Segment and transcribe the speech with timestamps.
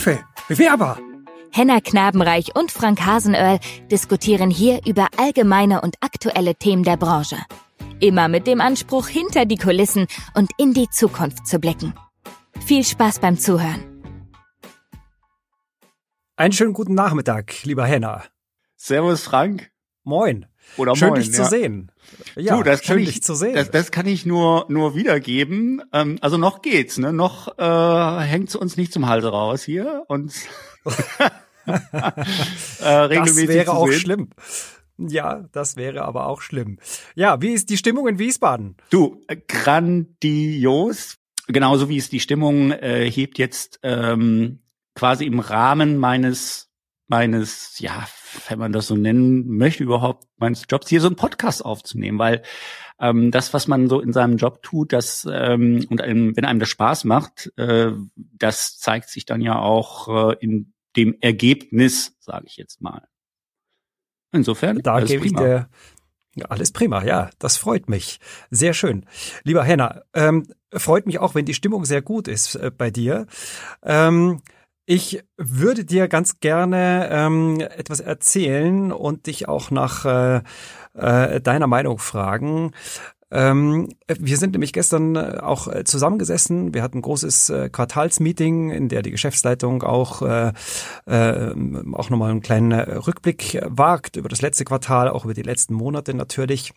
[0.00, 0.24] Hilfe!
[0.48, 0.98] Bewerber!
[1.52, 3.58] Henna Knabenreich und Frank Hasenöhrl
[3.90, 7.36] diskutieren hier über allgemeine und aktuelle Themen der Branche.
[8.00, 11.92] Immer mit dem Anspruch, hinter die Kulissen und in die Zukunft zu blicken.
[12.64, 13.84] Viel Spaß beim Zuhören.
[16.36, 18.24] Einen schönen guten Nachmittag, lieber Henna.
[18.76, 19.70] Servus, Frank.
[20.02, 20.46] Moin.
[20.76, 21.44] Oder schön, moin, dich ja.
[21.44, 21.92] zu sehen.
[22.36, 23.54] Ja, du, das schön, kann ich, dich zu sehen.
[23.54, 25.82] Das, das kann ich nur nur wiedergeben.
[25.92, 27.12] Ähm, also noch geht's, ne?
[27.12, 30.32] Noch äh, hängt's uns nicht zum Halse raus hier und
[32.80, 34.00] äh, regelmäßig das wäre auch sehen.
[34.00, 34.30] schlimm.
[34.98, 36.78] Ja, das wäre aber auch schlimm.
[37.14, 38.76] Ja, wie ist die Stimmung in Wiesbaden?
[38.90, 41.16] Du, äh, grandios.
[41.46, 44.60] Genauso wie es die Stimmung äh, hebt jetzt ähm,
[44.94, 46.70] quasi im Rahmen meines
[47.10, 48.06] meines, ja,
[48.48, 52.42] wenn man das so nennen möchte, überhaupt meines Jobs, hier so einen Podcast aufzunehmen, weil
[53.00, 56.60] ähm, das, was man so in seinem Job tut, das ähm, und einem, wenn einem
[56.60, 62.46] das Spaß macht, äh, das zeigt sich dann ja auch äh, in dem Ergebnis, sage
[62.46, 63.06] ich jetzt mal.
[64.32, 65.68] Insofern, Da gebe ich dir
[66.36, 68.20] ja, alles prima, ja, das freut mich.
[68.50, 69.04] Sehr schön.
[69.42, 73.26] Lieber Henna, ähm, freut mich auch, wenn die Stimmung sehr gut ist äh, bei dir.
[73.82, 74.40] Ähm,
[74.90, 80.42] ich würde dir ganz gerne ähm, etwas erzählen und dich auch nach äh,
[80.94, 82.72] äh, deiner Meinung fragen.
[83.30, 86.74] Ähm, wir sind nämlich gestern äh, auch äh, zusammengesessen.
[86.74, 90.52] Wir hatten ein großes äh, Quartalsmeeting, in der die Geschäftsleitung auch äh,
[91.06, 91.54] äh,
[91.92, 95.74] auch nochmal einen kleinen äh, Rückblick wagt über das letzte Quartal, auch über die letzten
[95.74, 96.72] Monate natürlich.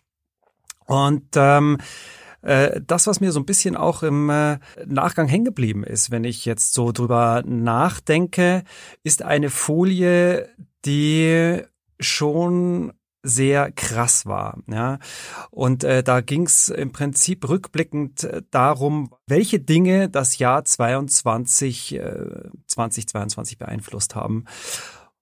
[0.86, 1.78] Und ähm,
[2.44, 6.24] äh, das, was mir so ein bisschen auch im äh, Nachgang hängen geblieben ist, wenn
[6.24, 8.64] ich jetzt so drüber nachdenke,
[9.02, 10.48] ist eine Folie,
[10.84, 11.62] die
[12.00, 12.92] schon
[13.22, 14.58] sehr krass war.
[14.70, 14.98] Ja.
[15.50, 21.94] Und äh, da ging es im Prinzip rückblickend äh, darum, welche Dinge das Jahr 22,
[21.94, 22.26] äh,
[22.66, 24.44] 2022 beeinflusst haben.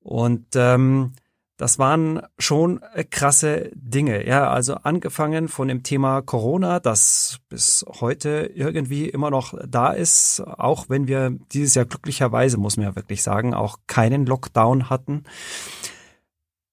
[0.01, 1.13] Und ähm,
[1.57, 4.27] das waren schon äh, krasse Dinge.
[4.27, 10.41] Ja, also angefangen von dem Thema Corona, das bis heute irgendwie immer noch da ist,
[10.41, 15.25] auch wenn wir dieses Jahr glücklicherweise, muss man ja wirklich sagen, auch keinen Lockdown hatten.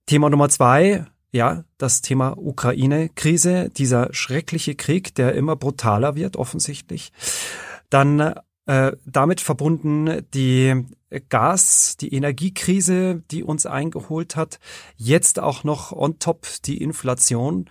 [0.06, 7.12] Thema Nummer zwei, ja, das Thema Ukraine-Krise, dieser schreckliche Krieg, der immer brutaler wird, offensichtlich.
[7.90, 8.34] Dann
[8.66, 10.86] äh, damit verbunden die
[11.30, 14.60] Gas, die Energiekrise, die uns eingeholt hat.
[14.96, 17.70] Jetzt auch noch on top die Inflation.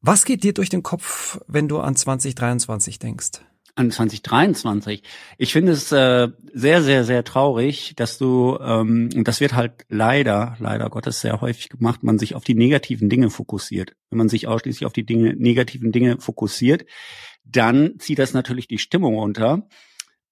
[0.00, 3.42] Was geht dir durch den Kopf, wenn du an 2023 denkst?
[3.78, 5.02] an 2023.
[5.38, 9.84] Ich finde es äh, sehr, sehr, sehr traurig, dass du, ähm, und das wird halt
[9.88, 13.94] leider, leider Gottes sehr häufig gemacht, man sich auf die negativen Dinge fokussiert.
[14.10, 16.86] Wenn man sich ausschließlich auf die Dinge, negativen Dinge fokussiert,
[17.44, 19.68] dann zieht das natürlich die Stimmung runter.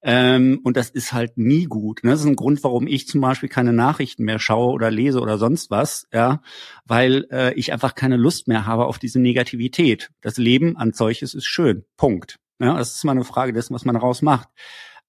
[0.09, 2.05] Ähm, und das ist halt nie gut.
[2.05, 2.13] Ne?
[2.13, 5.37] Das ist ein Grund, warum ich zum Beispiel keine Nachrichten mehr schaue oder lese oder
[5.37, 6.43] sonst was, ja,
[6.85, 10.11] weil äh, ich einfach keine Lust mehr habe auf diese Negativität.
[10.21, 11.85] Das Leben an solches ist schön.
[11.97, 12.39] Punkt.
[12.61, 14.49] Ja, das ist mal eine Frage dessen, was man daraus macht.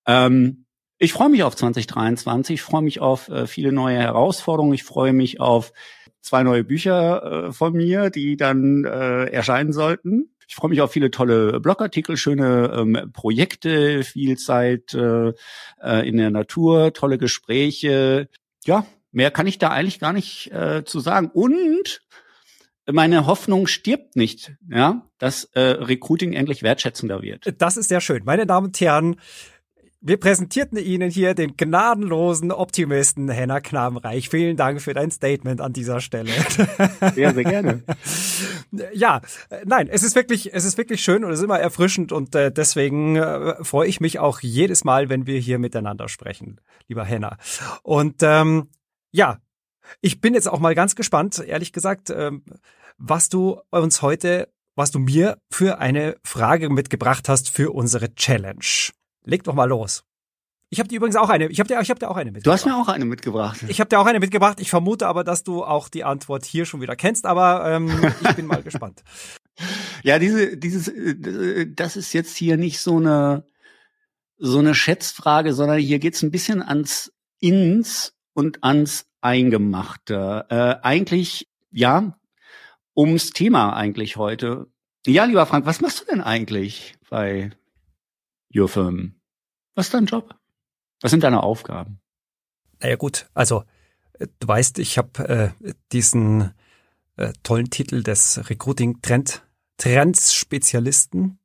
[0.07, 0.65] Ähm,
[0.97, 5.13] ich freue mich auf 2023, ich freue mich auf äh, viele neue Herausforderungen, ich freue
[5.13, 5.73] mich auf
[6.21, 10.31] zwei neue Bücher äh, von mir, die dann äh, erscheinen sollten.
[10.47, 15.33] Ich freue mich auf viele tolle Blogartikel, schöne ähm, Projekte, viel Zeit äh,
[15.81, 18.29] äh, in der Natur, tolle Gespräche.
[18.65, 21.29] Ja, mehr kann ich da eigentlich gar nicht äh, zu sagen.
[21.33, 22.01] Und
[22.89, 27.53] meine Hoffnung stirbt nicht, ja, dass äh, Recruiting endlich wertschätzender wird.
[27.57, 28.23] Das ist sehr schön.
[28.23, 29.17] Meine Damen und Herren,
[29.99, 34.29] wir präsentierten Ihnen hier den gnadenlosen Optimisten Henna Knabenreich.
[34.29, 36.31] Vielen Dank für dein Statement an dieser Stelle.
[37.15, 37.83] Sehr, sehr gerne.
[38.93, 39.21] Ja,
[39.63, 42.51] nein, es ist wirklich, es ist wirklich schön und es ist immer erfrischend und äh,
[42.51, 47.37] deswegen äh, freue ich mich auch jedes Mal, wenn wir hier miteinander sprechen, lieber Henna.
[47.81, 48.67] Und ähm,
[49.11, 49.37] ja,
[50.01, 52.43] ich bin jetzt auch mal ganz gespannt, ehrlich gesagt, ähm,
[52.97, 58.91] was du uns heute, was du mir für eine Frage mitgebracht hast für unsere Challenge.
[59.27, 60.03] Leg doch mal los.
[60.69, 62.35] Ich habe dir übrigens auch eine, ich habe dir, ich habe dir auch eine Du
[62.35, 62.59] mitgebracht.
[62.59, 63.59] hast mir auch eine mitgebracht.
[63.67, 64.59] Ich habe dir auch eine mitgebracht.
[64.59, 67.89] Ich vermute aber, dass du auch die Antwort hier schon wieder kennst, aber ähm,
[68.21, 69.03] ich bin mal gespannt.
[70.03, 73.45] Ja, diese, dieses, äh, das ist jetzt hier nicht so eine,
[74.37, 80.45] so eine Schätzfrage, sondern hier geht's ein bisschen ans Ins und ans Eingemachte.
[80.49, 82.17] Äh, eigentlich, ja,
[82.95, 84.67] ums Thema eigentlich heute.
[85.05, 87.51] Ja, lieber Frank, was machst du denn eigentlich bei
[88.53, 89.16] Your Firm?
[89.77, 90.33] Was ist dein Job?
[91.01, 91.99] Was sind deine Aufgaben?
[92.81, 93.63] Naja gut, also
[94.13, 96.51] äh, du weißt, ich habe äh, diesen
[97.15, 99.43] äh, tollen Titel des Recruiting Trend
[99.77, 101.37] Trends Spezialisten.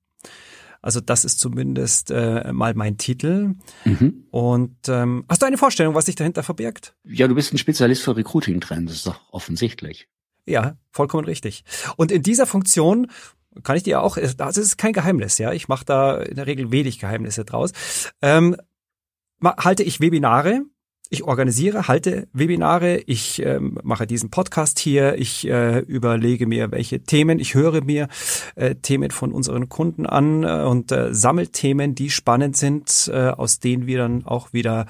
[0.81, 3.55] Also das ist zumindest äh, mal mein Titel.
[3.85, 4.25] Mhm.
[4.31, 6.97] Und ähm, hast du eine Vorstellung, was sich dahinter verbirgt?
[7.05, 10.09] Ja, du bist ein Spezialist für Recruiting-Trends, ist doch offensichtlich.
[10.47, 11.65] Ja, vollkommen richtig.
[11.97, 13.09] Und in dieser Funktion
[13.63, 15.53] kann ich dir auch, das ist kein Geheimnis, ja.
[15.53, 17.73] Ich mache da in der Regel wenig Geheimnisse draus.
[18.21, 18.57] Ähm,
[19.43, 20.63] halte ich Webinare
[21.13, 27.03] ich organisiere, halte Webinare, ich ähm, mache diesen Podcast hier, ich äh, überlege mir, welche
[27.03, 28.09] Themen, ich höre mir
[28.55, 33.29] äh, Themen von unseren Kunden an äh, und äh, sammle Themen, die spannend sind, äh,
[33.29, 34.87] aus denen wir dann auch wieder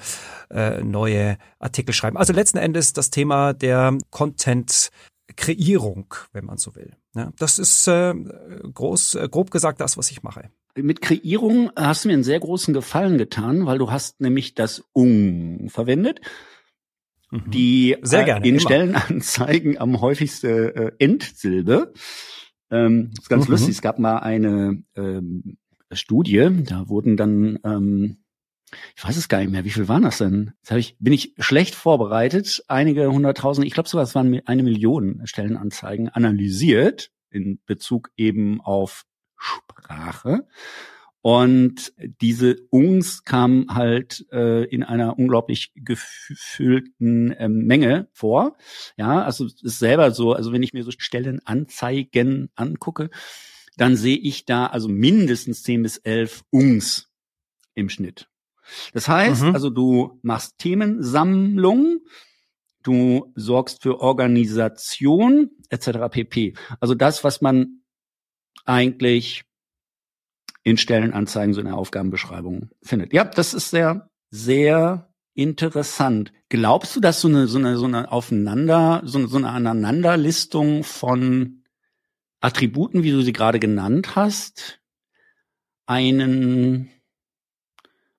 [0.49, 2.15] äh, neue Artikel schreiben.
[2.15, 4.91] Also letzten Endes das Thema der Content
[5.35, 6.95] Kreierung, wenn man so will.
[7.15, 8.13] Ja, das ist äh,
[8.73, 10.49] groß, äh, grob gesagt das, was ich mache.
[10.75, 14.83] Mit Kreierung hast du mir einen sehr großen Gefallen getan, weil du hast nämlich das
[14.93, 16.21] ung verwendet.
[17.29, 17.51] Mhm.
[17.51, 18.61] Die sehr gerne, in immer.
[18.61, 21.93] Stellenanzeigen am häufigste äh, Endsilbe.
[22.71, 23.51] Ähm, das ist ganz mhm.
[23.51, 23.75] lustig.
[23.75, 25.57] Es gab mal eine ähm,
[25.91, 28.22] Studie, da wurden dann ähm,
[28.95, 30.53] ich weiß es gar nicht mehr, wie viel waren das denn?
[30.61, 34.63] Jetzt hab ich, bin ich schlecht vorbereitet, einige hunderttausend, ich glaube sogar, es waren eine
[34.63, 39.05] Million Stellenanzeigen analysiert in Bezug eben auf
[39.37, 40.47] Sprache.
[41.25, 48.57] Und diese Ungs kamen halt äh, in einer unglaublich gefühlten äh, Menge vor.
[48.97, 53.09] Ja, also ist selber so, also wenn ich mir so Stellenanzeigen angucke,
[53.77, 57.09] dann sehe ich da also mindestens zehn bis elf Ungs
[57.73, 58.27] im Schnitt.
[58.93, 59.53] Das heißt, mhm.
[59.53, 61.99] also du machst Themensammlung,
[62.83, 66.09] du sorgst für Organisation etc.
[66.09, 66.53] pp.
[66.79, 67.81] Also das, was man
[68.65, 69.43] eigentlich
[70.63, 73.13] in Stellenanzeigen so in der Aufgabenbeschreibung findet.
[73.13, 76.31] Ja, das ist sehr, sehr interessant.
[76.49, 80.83] Glaubst du, dass so eine, so eine, so eine Aufeinander, so eine, so eine Aneinanderlistung
[80.83, 81.63] von
[82.39, 84.79] Attributen, wie du sie gerade genannt hast,
[85.85, 86.89] einen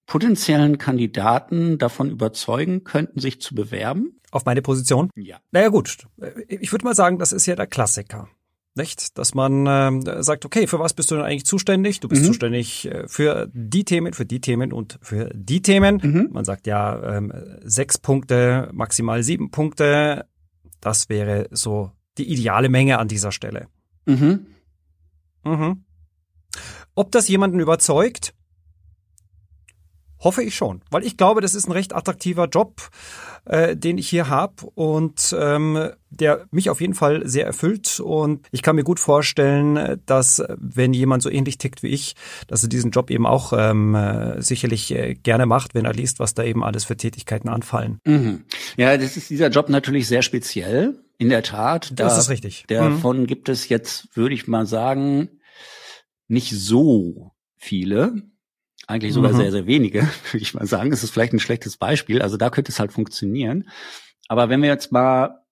[0.07, 4.21] potenziellen Kandidaten davon überzeugen könnten, sich zu bewerben?
[4.31, 5.11] Auf meine Position?
[5.17, 5.39] Ja.
[5.53, 6.07] Naja gut,
[6.49, 8.29] ich würde mal sagen, das ist ja der Klassiker.
[8.77, 9.17] Nicht?
[9.19, 12.01] Dass man äh, sagt, okay, für was bist du denn eigentlich zuständig?
[12.01, 12.27] Du bist mhm.
[12.27, 16.01] zuständig äh, für die Themen, für die Themen und für die Themen.
[16.03, 16.31] Mhm.
[16.33, 20.27] Man sagt ja ähm, sechs Punkte, maximal sieben Punkte.
[20.81, 23.69] Das wäre so die ideale Menge an dieser Stelle.
[24.07, 24.47] Mhm.
[25.45, 25.85] Mhm.
[26.97, 28.35] Ob das jemanden überzeugt?
[30.25, 32.89] Hoffe ich schon, weil ich glaube, das ist ein recht attraktiver Job,
[33.45, 38.01] äh, den ich hier habe und ähm, der mich auf jeden Fall sehr erfüllt.
[38.01, 42.15] Und ich kann mir gut vorstellen, dass wenn jemand so ähnlich tickt wie ich,
[42.47, 46.21] dass er diesen Job eben auch ähm, äh, sicherlich äh, gerne macht, wenn er liest,
[46.21, 47.99] was da eben alles für Tätigkeiten anfallen.
[48.07, 48.45] Mhm.
[48.79, 51.01] Ja, das ist dieser Job natürlich sehr speziell.
[51.17, 51.93] In der Tat.
[51.95, 52.65] Da, das ist richtig.
[52.67, 53.27] Davon mhm.
[53.27, 55.29] gibt es jetzt, würde ich mal sagen,
[56.27, 58.25] nicht so viele
[58.87, 59.37] eigentlich sogar mhm.
[59.37, 60.01] sehr, sehr wenige,
[60.33, 60.93] würde ich mal sagen.
[60.93, 62.23] Es ist vielleicht ein schlechtes Beispiel.
[62.23, 63.69] Also da könnte es halt funktionieren.
[64.29, 65.44] Aber wenn wir jetzt mal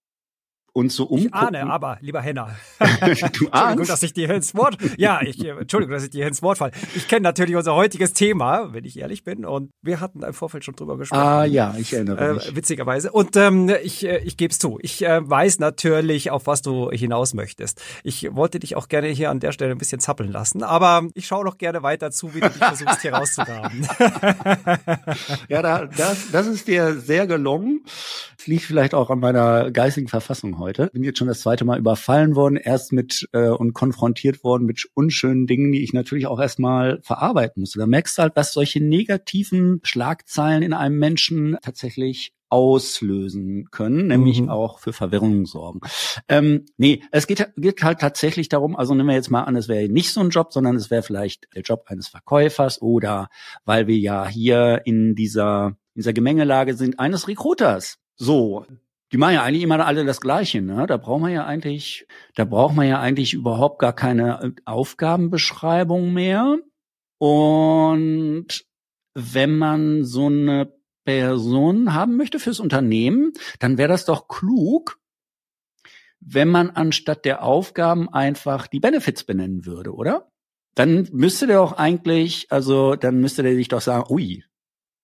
[0.72, 1.28] uns so umgucken.
[1.28, 2.56] Ich ahne aber, lieber Henner.
[2.78, 6.58] du Entschuldigung, dass ich dir ins Wort, ja, ich, Entschuldigung, dass ich dir ins Wort
[6.58, 6.72] falle.
[6.94, 10.64] Ich kenne natürlich unser heutiges Thema, wenn ich ehrlich bin, und wir hatten im Vorfeld
[10.64, 11.20] schon drüber gesprochen.
[11.20, 12.48] Ah, ja, ich erinnere mich.
[12.48, 13.12] Äh, witzigerweise.
[13.12, 14.78] Und ähm, ich, äh, ich gebe es zu.
[14.80, 17.82] Ich äh, weiß natürlich, auf was du hinaus möchtest.
[18.02, 21.26] Ich wollte dich auch gerne hier an der Stelle ein bisschen zappeln lassen, aber ich
[21.26, 23.86] schaue noch gerne weiter zu, wie du dich versuchst, hier rauszugraben.
[25.48, 27.84] ja, da, das, das ist dir sehr gelungen.
[28.46, 30.90] Liegt vielleicht auch an meiner geistigen Verfassung heute.
[30.92, 34.88] Bin jetzt schon das zweite Mal überfallen worden, erst mit äh, und konfrontiert worden mit
[34.94, 37.78] unschönen Dingen, die ich natürlich auch erstmal verarbeiten musste.
[37.78, 44.42] Da merkst du halt, dass solche negativen Schlagzeilen in einem Menschen tatsächlich auslösen können, nämlich
[44.42, 44.50] mhm.
[44.50, 45.80] auch für Verwirrung sorgen.
[46.28, 49.68] Ähm, nee, es geht, geht halt tatsächlich darum, also nehmen wir jetzt mal an, es
[49.68, 53.30] wäre nicht so ein Job, sondern es wäre vielleicht der Job eines Verkäufers oder
[53.64, 58.01] weil wir ja hier in dieser, in dieser Gemengelage sind, eines Recruiters.
[58.16, 58.66] So,
[59.12, 60.86] die machen ja eigentlich immer alle das Gleiche, ne?
[60.86, 66.12] Da braucht man ja eigentlich, da braucht man ja eigentlich überhaupt gar keine äh, Aufgabenbeschreibung
[66.12, 66.58] mehr.
[67.18, 68.64] Und
[69.14, 70.72] wenn man so eine
[71.04, 74.98] Person haben möchte fürs Unternehmen, dann wäre das doch klug,
[76.20, 80.30] wenn man anstatt der Aufgaben einfach die Benefits benennen würde, oder?
[80.74, 84.44] Dann müsste der auch eigentlich, also dann müsste der sich doch sagen, ui,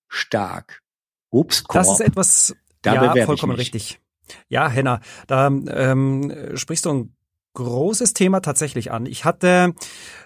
[0.08, 0.82] stark.
[1.30, 1.84] Obstkorb.
[1.84, 4.00] Das ist etwas, da ja, vollkommen richtig.
[4.48, 7.16] Ja, Henna, da ähm, sprichst du ein
[7.54, 9.06] großes Thema tatsächlich an.
[9.06, 9.74] Ich hatte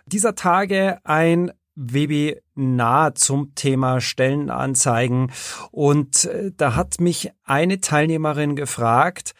[0.06, 5.32] dieser Tage ein Webinar zum Thema Stellenanzeigen
[5.70, 9.32] und äh, da hat mich eine Teilnehmerin gefragt,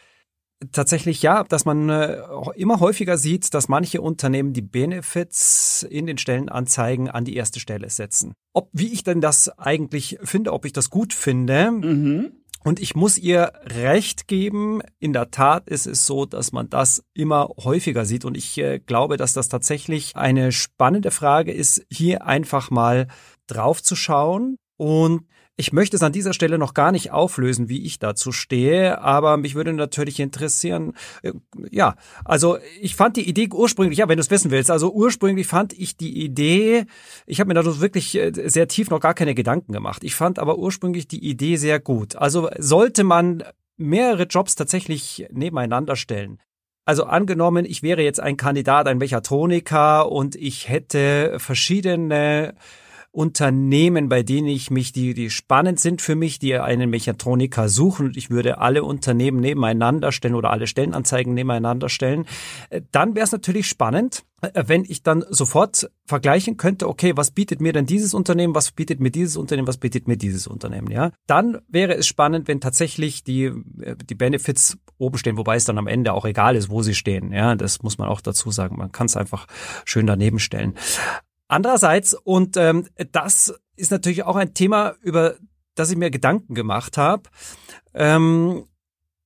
[0.71, 2.21] tatsächlich ja, dass man äh,
[2.55, 7.89] immer häufiger sieht, dass manche Unternehmen die Benefits in den Stellenanzeigen an die erste Stelle
[7.89, 8.33] setzen.
[8.53, 11.71] Ob wie ich denn das eigentlich finde, ob ich das gut finde.
[11.71, 12.31] Mhm.
[12.63, 14.81] Und ich muss ihr recht geben.
[14.99, 18.25] In der Tat ist es so, dass man das immer häufiger sieht.
[18.25, 23.07] Und ich äh, glaube, dass das tatsächlich eine spannende Frage ist, hier einfach mal
[23.47, 27.85] drauf zu schauen und ich möchte es an dieser Stelle noch gar nicht auflösen, wie
[27.85, 31.33] ich dazu stehe, aber mich würde natürlich interessieren, äh,
[31.69, 31.95] ja,
[32.25, 35.73] also ich fand die Idee ursprünglich, ja, wenn du es wissen willst, also ursprünglich fand
[35.73, 36.85] ich die Idee,
[37.27, 40.03] ich habe mir da wirklich äh, sehr tief noch gar keine Gedanken gemacht.
[40.03, 42.15] Ich fand aber ursprünglich die Idee sehr gut.
[42.15, 43.43] Also sollte man
[43.77, 46.39] mehrere Jobs tatsächlich nebeneinander stellen.
[46.85, 52.55] Also angenommen, ich wäre jetzt ein Kandidat, ein Mechatroniker und ich hätte verschiedene
[53.13, 58.07] Unternehmen, bei denen ich mich, die, die spannend sind für mich, die einen Mechatroniker suchen
[58.07, 62.25] und ich würde alle Unternehmen nebeneinander stellen oder alle Stellenanzeigen nebeneinander stellen,
[62.71, 67.29] äh, dann wäre es natürlich spannend, äh, wenn ich dann sofort vergleichen könnte, okay, was
[67.29, 70.89] bietet mir denn dieses Unternehmen, was bietet mir dieses Unternehmen, was bietet mir dieses Unternehmen,
[70.89, 71.11] ja?
[71.27, 75.77] Dann wäre es spannend, wenn tatsächlich die, äh, die Benefits oben stehen, wobei es dann
[75.77, 77.53] am Ende auch egal ist, wo sie stehen, ja?
[77.53, 78.77] Das muss man auch dazu sagen.
[78.77, 79.45] Man kann es einfach
[79.85, 80.73] schön daneben stellen.
[81.47, 85.35] Andererseits, und ähm, das ist natürlich auch ein Thema, über
[85.75, 87.23] das ich mir Gedanken gemacht habe,
[87.93, 88.65] ähm,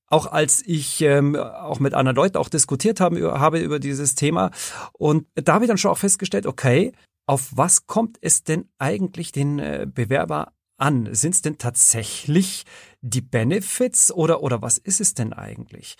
[0.06, 4.50] auch als ich ähm, auch mit anderen Leuten auch diskutiert habe, habe über dieses Thema.
[4.92, 6.92] Und da habe ich dann schon auch festgestellt, okay,
[7.26, 11.14] auf was kommt es denn eigentlich den äh, Bewerber an?
[11.14, 12.64] Sind es denn tatsächlich
[13.02, 15.96] die Benefits oder, oder was ist es denn eigentlich?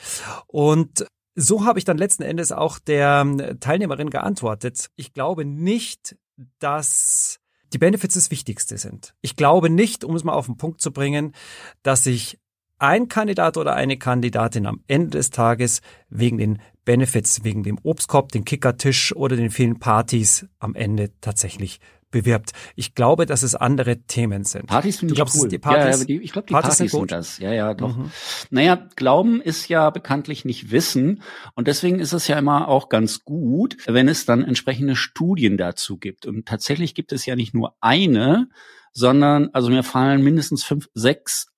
[0.46, 1.06] Und
[1.40, 4.90] so habe ich dann letzten Endes auch der ähm, Teilnehmerin geantwortet.
[4.96, 6.16] Ich glaube nicht,
[6.58, 7.38] dass
[7.72, 9.14] die Benefits das Wichtigste sind.
[9.20, 11.34] Ich glaube nicht, um es mal auf den Punkt zu bringen,
[11.82, 12.40] dass sich
[12.78, 18.32] ein Kandidat oder eine Kandidatin am Ende des Tages wegen den Benefits, wegen dem Obstkorb,
[18.32, 21.80] den Kickertisch oder den vielen Partys am Ende tatsächlich
[22.10, 22.52] bewirbt.
[22.76, 24.66] Ich glaube, dass es andere Themen sind.
[24.66, 25.48] Partys finde ich glaubst, cool.
[25.48, 27.38] Die Partys, ja, ja, ich glaube, die Partys, Partys sind, sind, das.
[27.38, 27.96] Ja, ja, doch.
[27.96, 28.10] Mhm.
[28.50, 31.22] Naja, Glauben ist ja bekanntlich nicht Wissen.
[31.54, 35.98] Und deswegen ist es ja immer auch ganz gut, wenn es dann entsprechende Studien dazu
[35.98, 36.26] gibt.
[36.26, 38.48] Und tatsächlich gibt es ja nicht nur eine,
[38.92, 41.48] sondern also mir fallen mindestens fünf, sechs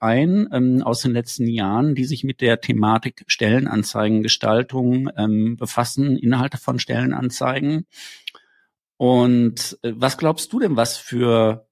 [0.00, 6.56] ein ähm, aus den letzten Jahren, die sich mit der Thematik Stellenanzeigengestaltung ähm, befassen, Inhalte
[6.56, 7.86] von Stellenanzeigen.
[9.00, 11.66] Und äh, was glaubst du denn, was für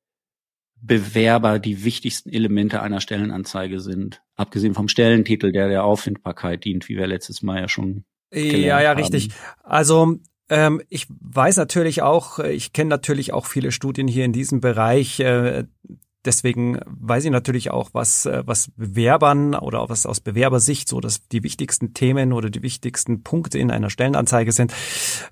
[0.81, 4.23] Bewerber die wichtigsten Elemente einer Stellenanzeige sind?
[4.35, 8.07] Abgesehen vom Stellentitel, der der Auffindbarkeit dient, wie wir letztes Mal ja schon.
[8.33, 8.99] Ja, ja, haben.
[8.99, 9.29] richtig.
[9.63, 14.63] Also ähm, ich weiß natürlich auch, ich kenne natürlich auch viele Studien hier in diesem
[14.63, 15.21] Bereich.
[15.21, 15.65] Äh,
[16.25, 21.27] deswegen weiß ich natürlich auch, was, äh, was Bewerbern oder was aus Bewerbersicht so dass
[21.29, 24.73] die wichtigsten Themen oder die wichtigsten Punkte in einer Stellenanzeige sind.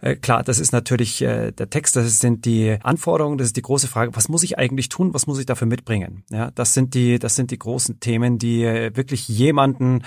[0.01, 3.63] Äh, klar, das ist natürlich äh, der Text, das sind die Anforderungen, das ist die
[3.63, 6.25] große Frage, was muss ich eigentlich tun, was muss ich dafür mitbringen?
[6.31, 10.05] Ja, das sind die, das sind die großen Themen, die wirklich jemanden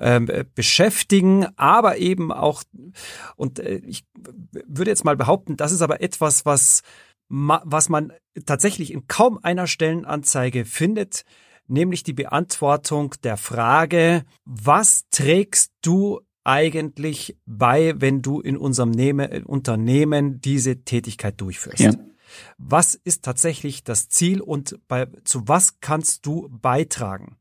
[0.00, 2.62] ähm, beschäftigen, aber eben auch,
[3.36, 4.04] und ich
[4.66, 6.82] würde jetzt mal behaupten, das ist aber etwas, was
[7.28, 8.12] was man
[8.46, 11.24] tatsächlich in kaum einer Stellenanzeige findet,
[11.66, 18.92] nämlich die Beantwortung der Frage, was trägst du eigentlich bei, wenn du in unserem
[19.44, 21.80] Unternehmen diese Tätigkeit durchführst?
[21.80, 21.92] Ja.
[22.56, 27.36] Was ist tatsächlich das Ziel und bei, zu was kannst du beitragen?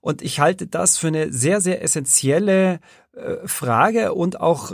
[0.00, 2.80] Und ich halte das für eine sehr, sehr essentielle
[3.12, 4.72] äh, Frage und auch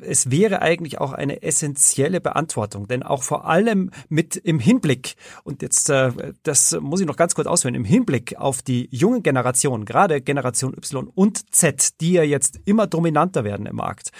[0.00, 5.62] es wäre eigentlich auch eine essentielle Beantwortung, denn auch vor allem mit im Hinblick, und
[5.62, 9.84] jetzt äh, das muss ich noch ganz kurz ausführen, im Hinblick auf die jungen Generationen,
[9.84, 14.10] gerade Generation Y und Z, die ja jetzt immer dominanter werden im Markt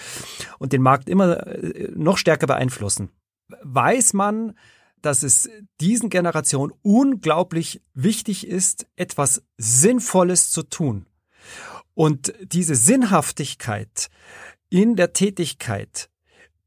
[0.59, 3.09] und den Markt immer äh, noch stärker beeinflussen,
[3.63, 4.53] weiß man,
[5.01, 5.49] dass es
[5.79, 11.05] diesen Generationen unglaublich wichtig ist, etwas Sinnvolles zu tun.
[11.93, 14.09] Und diese Sinnhaftigkeit,
[14.69, 16.09] in der Tätigkeit,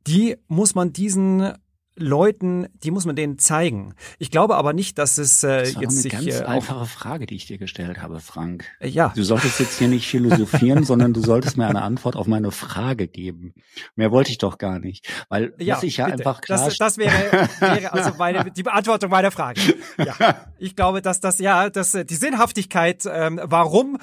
[0.07, 1.53] die muss man diesen
[2.01, 3.95] Leuten, die muss man denen zeigen.
[4.19, 6.87] Ich glaube aber nicht, dass es äh, das war jetzt eine sich ganz äh, einfache
[6.87, 8.65] Frage, die ich dir gestellt habe, Frank.
[8.81, 9.13] Äh, ja.
[9.15, 13.07] Du solltest jetzt hier nicht philosophieren, sondern du solltest mir eine Antwort auf meine Frage
[13.07, 13.55] geben.
[13.97, 16.19] Mehr wollte ich doch gar nicht, weil ja, ich ja bitte.
[16.19, 16.65] einfach klar.
[16.65, 19.61] Das, das wäre, wäre also meine die Beantwortung meiner Frage.
[19.99, 23.99] Ja, ich glaube, dass das ja, dass äh, die Sinnhaftigkeit, ähm, warum,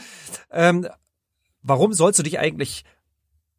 [0.51, 0.87] ähm,
[1.63, 2.83] warum sollst du dich eigentlich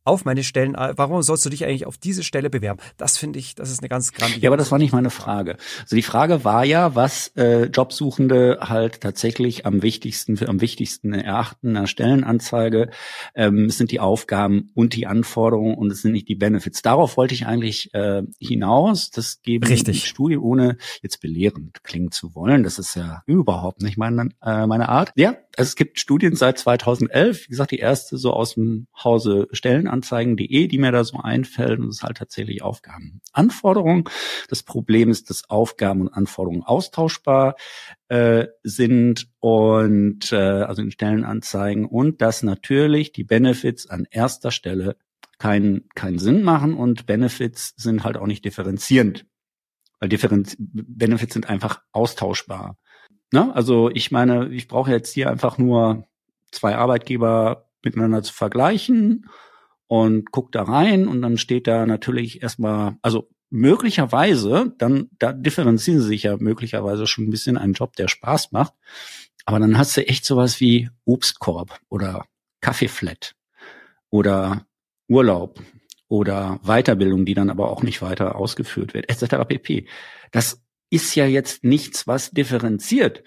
[0.09, 2.81] auf meine Stellen, warum sollst du dich eigentlich auf diese Stelle bewerben?
[2.97, 4.41] Das finde ich, das ist eine ganz grandiose.
[4.43, 5.57] Ja, aber das war nicht meine Frage.
[5.83, 11.77] Also die Frage war ja, was äh, Jobsuchende halt tatsächlich am wichtigsten, am wichtigsten erachten
[11.77, 12.91] einer Stellenanzeige.
[13.35, 16.83] Ähm, es sind die Aufgaben und die Anforderungen und es sind nicht die Benefits.
[16.83, 19.11] Darauf wollte ich eigentlich äh, hinaus.
[19.11, 20.07] Das geben Richtig.
[20.07, 22.63] Studien, ohne jetzt belehrend klingen zu wollen.
[22.63, 25.13] Das ist ja überhaupt nicht meine, äh, meine Art.
[25.15, 27.47] Ja, es gibt Studien seit 2011.
[27.47, 31.81] Wie gesagt, die erste so aus dem Hause Stellenanzeigen.de, die mir da so einfällt.
[31.81, 33.21] Und es ist halt tatsächlich Aufgaben.
[33.33, 34.05] Anforderungen.
[34.49, 37.57] Das Problem ist, dass Aufgaben und Anforderungen austauschbar
[38.09, 44.97] äh, sind und äh, also in Stellenanzeigen und dass natürlich die Benefits an erster Stelle
[45.39, 49.27] keinen keinen Sinn machen und Benefits sind halt auch nicht differenzierend,
[49.99, 52.77] weil Differenz Benefits sind einfach austauschbar.
[53.33, 53.55] Ne?
[53.55, 56.05] Also ich meine, ich brauche jetzt hier einfach nur
[56.51, 59.29] zwei Arbeitgeber miteinander zu vergleichen
[59.87, 66.01] und guck da rein und dann steht da natürlich erstmal, also möglicherweise, dann da differenzieren
[66.01, 68.75] sie sich ja möglicherweise schon ein bisschen einen Job, der Spaß macht.
[69.47, 72.27] Aber dann hast du echt sowas wie Obstkorb oder
[72.61, 73.35] Kaffeeflat
[74.11, 74.67] oder
[75.09, 75.63] Urlaub
[76.09, 79.47] oder Weiterbildung, die dann aber auch nicht weiter ausgeführt wird, etc.
[79.49, 79.87] pp.
[80.33, 83.23] Das ist ja jetzt nichts, was differenziert.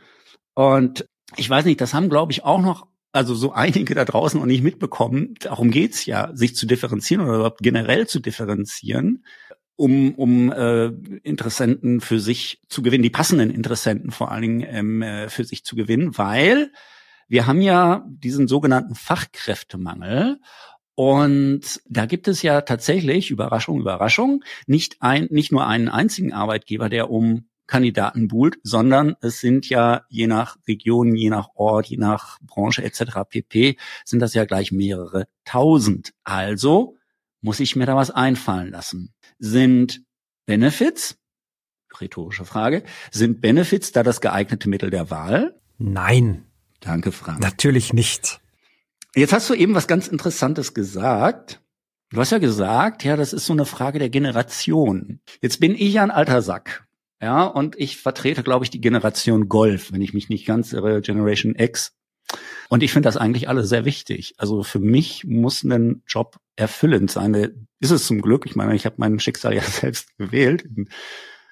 [0.53, 1.05] Und
[1.37, 4.47] ich weiß nicht, das haben, glaube ich, auch noch, also so einige da draußen noch
[4.47, 5.35] nicht mitbekommen.
[5.39, 9.25] Darum geht's ja, sich zu differenzieren oder überhaupt generell zu differenzieren,
[9.75, 10.87] um, um äh,
[11.23, 15.63] Interessenten für sich zu gewinnen, die passenden Interessenten vor allen Dingen ähm, äh, für sich
[15.63, 16.71] zu gewinnen, weil
[17.27, 20.39] wir haben ja diesen sogenannten Fachkräftemangel
[20.95, 26.89] und da gibt es ja tatsächlich, Überraschung, Überraschung, nicht ein, nicht nur einen einzigen Arbeitgeber,
[26.89, 31.97] der um Kandidaten buhlt, sondern es sind ja je nach Region, je nach Ort, je
[31.97, 33.19] nach Branche etc.
[33.29, 33.77] pp.
[34.03, 36.13] sind das ja gleich mehrere tausend.
[36.23, 36.97] Also
[37.41, 39.13] muss ich mir da was einfallen lassen.
[39.39, 40.03] Sind
[40.45, 41.17] Benefits,
[41.99, 45.59] rhetorische Frage, sind Benefits da das geeignete Mittel der Wahl?
[45.77, 46.45] Nein.
[46.79, 47.39] Danke, Frank.
[47.41, 48.41] Natürlich nicht.
[49.15, 51.61] Jetzt hast du eben was ganz Interessantes gesagt.
[52.09, 55.21] Du hast ja gesagt, ja, das ist so eine Frage der Generation.
[55.41, 56.85] Jetzt bin ich ja ein alter Sack.
[57.21, 61.01] Ja, und ich vertrete, glaube ich, die Generation Golf, wenn ich mich nicht ganz irre,
[61.01, 61.93] Generation X.
[62.69, 64.33] Und ich finde das eigentlich alle sehr wichtig.
[64.37, 67.67] Also für mich muss ein Job erfüllend sein.
[67.79, 68.45] Ist es zum Glück.
[68.45, 70.89] Ich meine, ich habe mein Schicksal ja selbst gewählt in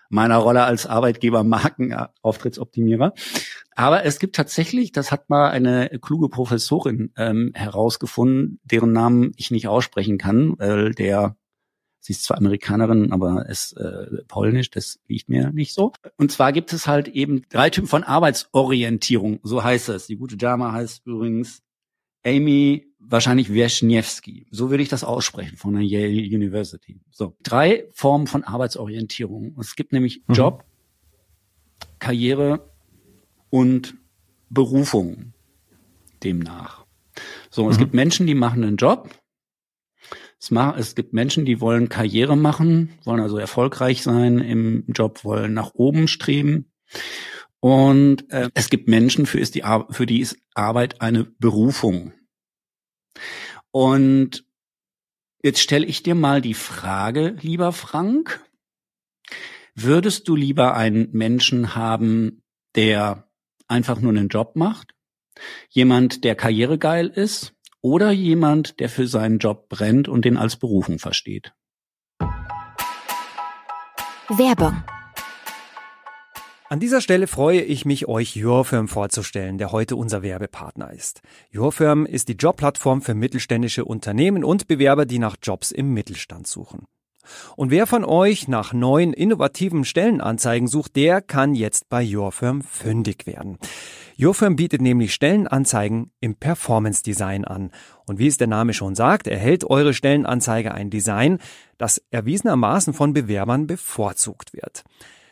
[0.09, 3.13] meiner Rolle als Arbeitgeber Markenauftrittsoptimierer.
[3.75, 9.51] Aber es gibt tatsächlich, das hat mal eine kluge Professorin ähm, herausgefunden, deren Namen ich
[9.51, 11.35] nicht aussprechen kann, weil der
[12.09, 15.91] Sie ist zwar Amerikanerin, aber ist äh, polnisch, das liegt mir nicht so.
[16.17, 20.07] Und zwar gibt es halt eben drei Typen von Arbeitsorientierung, so heißt es.
[20.07, 21.61] Die gute Dame heißt übrigens
[22.25, 24.47] Amy wahrscheinlich Wieszniewski.
[24.49, 26.99] So würde ich das aussprechen von der Yale University.
[27.11, 29.55] So, drei Formen von Arbeitsorientierung.
[29.59, 30.33] Es gibt nämlich mhm.
[30.33, 30.65] Job,
[31.99, 32.71] Karriere
[33.51, 33.93] und
[34.49, 35.33] Berufung
[36.23, 36.87] demnach.
[37.51, 37.69] So, mhm.
[37.69, 39.11] es gibt Menschen, die machen einen Job
[40.39, 45.73] es, gibt Menschen, die wollen Karriere machen, wollen also erfolgreich sein im Job, wollen nach
[45.73, 46.71] oben streben.
[47.59, 52.13] Und äh, es gibt Menschen, für, ist die, für die ist Arbeit eine Berufung.
[53.71, 54.45] Und
[55.43, 58.41] jetzt stelle ich dir mal die Frage, lieber Frank,
[59.75, 62.43] würdest du lieber einen Menschen haben,
[62.75, 63.29] der
[63.67, 64.95] einfach nur einen Job macht?
[65.69, 67.53] Jemand, der karrieregeil ist?
[67.81, 71.53] Oder jemand, der für seinen Job brennt und den als Berufung versteht.
[74.29, 74.83] Werbung
[76.71, 81.21] an dieser Stelle freue ich mich, euch YourFirm vorzustellen, der heute unser Werbepartner ist.
[81.49, 86.85] YourFirm ist die Jobplattform für mittelständische Unternehmen und Bewerber, die nach Jobs im Mittelstand suchen.
[87.55, 93.25] Und wer von euch nach neuen innovativen Stellenanzeigen sucht, der kann jetzt bei YourFirm fündig
[93.25, 93.57] werden.
[94.19, 97.71] YourFirm bietet nämlich Stellenanzeigen im Performance Design an.
[98.05, 101.37] Und wie es der Name schon sagt, erhält eure Stellenanzeige ein Design,
[101.77, 104.83] das erwiesenermaßen von Bewerbern bevorzugt wird.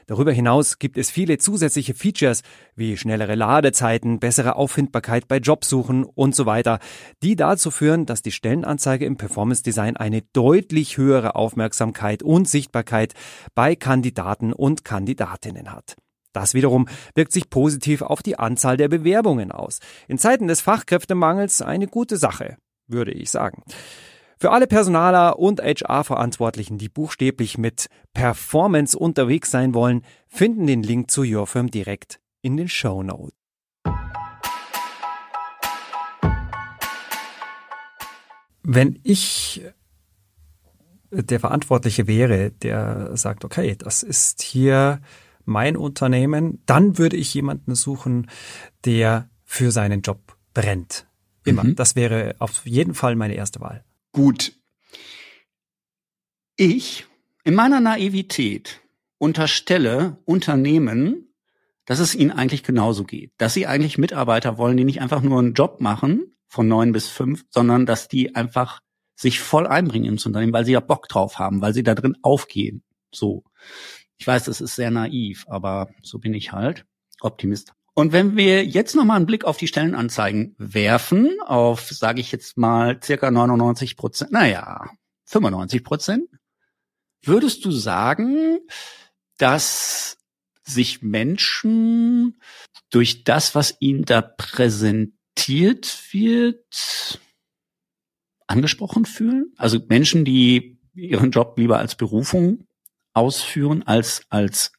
[0.06, 2.44] Darüber hinaus gibt es viele zusätzliche Features
[2.78, 6.80] wie schnellere Ladezeiten, bessere Auffindbarkeit bei Jobsuchen und so weiter,
[7.22, 13.16] die dazu führen, dass die Stellenanzeige im Performance Design eine deutlich höhere Aufmerksamkeit und Sichtbarkeit
[13.54, 15.98] bei Kandidaten und Kandidatinnen hat.
[16.38, 19.80] Das wiederum wirkt sich positiv auf die Anzahl der Bewerbungen aus.
[20.08, 23.64] In Zeiten des Fachkräftemangels eine gute Sache, würde ich sagen.
[24.40, 31.10] Für alle Personaler und HR-Verantwortlichen, die buchstäblich mit Performance unterwegs sein wollen, finden den Link
[31.10, 33.34] zu Your Firm direkt in den Show Notes.
[38.62, 39.64] Wenn ich
[41.10, 45.00] der Verantwortliche wäre, der sagt, okay, das ist hier
[45.48, 48.30] mein Unternehmen, dann würde ich jemanden suchen,
[48.86, 51.08] der für seinen Job brennt.
[51.46, 51.64] Immer.
[51.64, 51.76] Mhm.
[51.76, 53.84] Das wäre auf jeden Fall meine erste Wahl.
[54.12, 54.54] Gut.
[56.58, 57.06] Ich
[57.44, 58.82] in meiner Naivität
[59.20, 61.34] unterstelle Unternehmen,
[61.86, 63.32] dass es ihnen eigentlich genauso geht.
[63.38, 67.08] Dass sie eigentlich Mitarbeiter wollen, die nicht einfach nur einen Job machen von neun bis
[67.08, 68.82] fünf, sondern dass die einfach
[69.16, 72.18] sich voll einbringen ins Unternehmen, weil sie ja Bock drauf haben, weil sie da drin
[72.22, 72.84] aufgehen.
[73.14, 73.44] So.
[74.18, 76.86] Ich weiß, das ist sehr naiv, aber so bin ich halt.
[77.22, 77.74] Optimist.
[77.94, 82.58] Und wenn wir jetzt nochmal einen Blick auf die Stellenanzeigen werfen, auf, sage ich jetzt
[82.58, 84.92] mal, circa 99 Prozent, naja,
[85.26, 86.30] 95 Prozent,
[87.24, 88.60] würdest du sagen,
[89.38, 90.18] dass
[90.64, 92.40] sich Menschen
[92.92, 97.20] durch das, was ihnen da präsentiert wird,
[98.46, 99.54] angesprochen fühlen?
[99.58, 102.68] Also Menschen, die ihren Job lieber als Berufung
[103.18, 104.72] ausführen als als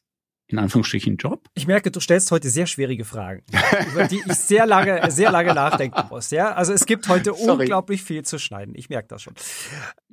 [0.47, 1.47] in Anführungsstrichen Job?
[1.53, 3.43] Ich merke, du stellst heute sehr schwierige Fragen,
[3.91, 6.31] über die ich sehr lange, sehr lange nachdenken muss.
[6.31, 7.63] Ja, also es gibt heute Sorry.
[7.63, 8.73] unglaublich viel zu schneiden.
[8.75, 9.35] Ich merke das schon.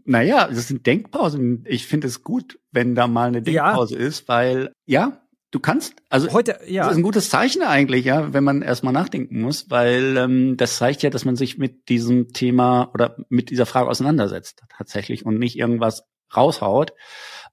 [0.04, 1.64] Naja, das sind Denkpausen.
[1.66, 4.06] Ich finde es gut, wenn da mal eine Denkpause ja.
[4.06, 6.82] ist, weil ja, du kannst, also heute, ja.
[6.82, 10.76] Das ist ein gutes Zeichen eigentlich, ja, wenn man erstmal nachdenken muss, weil ähm, das
[10.76, 15.38] zeigt ja, dass man sich mit diesem Thema oder mit dieser Frage auseinandersetzt tatsächlich und
[15.38, 16.04] nicht irgendwas
[16.36, 16.92] raushaut,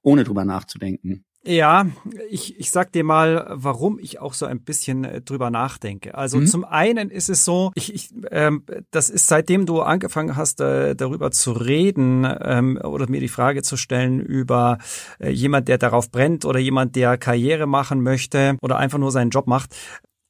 [0.04, 1.24] ohne drüber nachzudenken.
[1.46, 1.86] Ja,
[2.30, 6.14] ich, ich sag dir mal, warum ich auch so ein bisschen äh, drüber nachdenke.
[6.14, 6.46] Also mhm.
[6.46, 10.96] zum einen ist es so, ich, ich ähm, das ist seitdem du angefangen hast, äh,
[10.96, 14.78] darüber zu reden ähm, oder mir die Frage zu stellen über
[15.18, 19.30] äh, jemand, der darauf brennt oder jemand, der Karriere machen möchte oder einfach nur seinen
[19.30, 19.76] Job macht.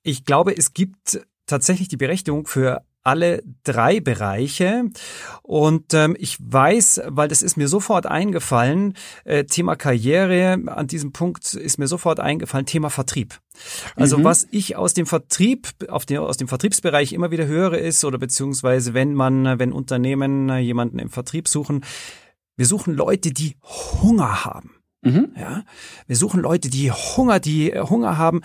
[0.02, 4.86] Ich glaube, es gibt tatsächlich die Berechtigung für alle drei Bereiche.
[5.42, 11.12] Und ähm, ich weiß, weil das ist mir sofort eingefallen, äh, Thema Karriere, an diesem
[11.12, 13.38] Punkt ist mir sofort eingefallen, Thema Vertrieb.
[13.94, 14.24] Also mhm.
[14.24, 18.18] was ich aus dem Vertrieb, auf den, aus dem Vertriebsbereich immer wieder höre ist, oder
[18.18, 21.84] beziehungsweise wenn man, wenn Unternehmen jemanden im Vertrieb suchen,
[22.56, 23.56] wir suchen Leute, die
[24.02, 24.76] Hunger haben.
[25.02, 25.32] Mhm.
[25.38, 25.64] Ja,
[26.06, 28.40] wir suchen Leute, die Hunger, die Hunger haben.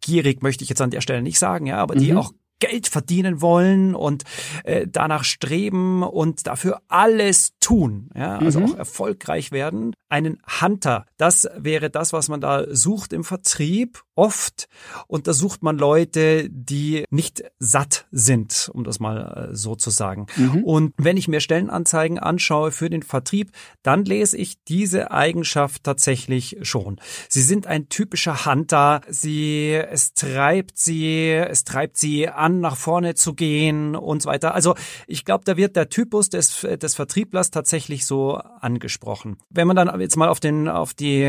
[0.00, 2.18] Gierig möchte ich jetzt an der Stelle nicht sagen, ja, aber die mhm.
[2.18, 4.24] auch Geld verdienen wollen und
[4.64, 8.66] äh, danach streben und dafür alles tun, ja, also mhm.
[8.66, 9.94] auch erfolgreich werden.
[10.08, 14.68] Einen Hunter, das wäre das, was man da sucht im Vertrieb oft.
[15.06, 19.88] Und da sucht man Leute, die nicht satt sind, um das mal äh, so zu
[19.88, 20.26] sagen.
[20.36, 20.64] Mhm.
[20.64, 23.50] Und wenn ich mir Stellenanzeigen anschaue für den Vertrieb,
[23.82, 27.00] dann lese ich diese Eigenschaft tatsächlich schon.
[27.30, 29.00] Sie sind ein typischer Hunter.
[29.08, 34.54] Sie, es treibt sie, es treibt sie an, nach vorne zu gehen und so weiter.
[34.54, 34.74] Also
[35.06, 39.36] ich glaube, da wird der Typus des, des Vertrieblers tatsächlich so angesprochen.
[39.50, 41.24] Wenn man dann jetzt mal auf den, auf die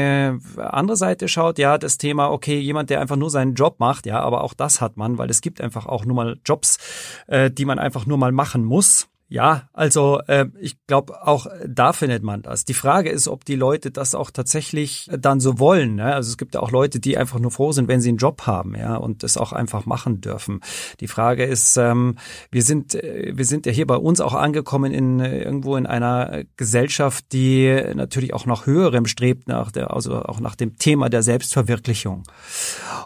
[0.57, 4.19] andere Seite schaut, ja, das Thema, okay, jemand, der einfach nur seinen Job macht, ja,
[4.19, 6.79] aber auch das hat man, weil es gibt einfach auch nur mal Jobs,
[7.27, 9.10] äh, die man einfach nur mal machen muss.
[9.31, 12.65] Ja, also äh, ich glaube, auch da findet man das.
[12.65, 15.95] Die Frage ist, ob die Leute das auch tatsächlich dann so wollen.
[15.95, 16.13] Ne?
[16.13, 18.41] Also es gibt ja auch Leute, die einfach nur froh sind, wenn sie einen Job
[18.45, 20.59] haben, ja, und das auch einfach machen dürfen.
[20.99, 22.17] Die Frage ist, ähm,
[22.51, 25.85] wir sind, äh, wir sind ja hier bei uns auch angekommen in äh, irgendwo in
[25.85, 31.07] einer Gesellschaft, die natürlich auch nach höherem strebt, nach der, also auch nach dem Thema
[31.07, 32.23] der Selbstverwirklichung.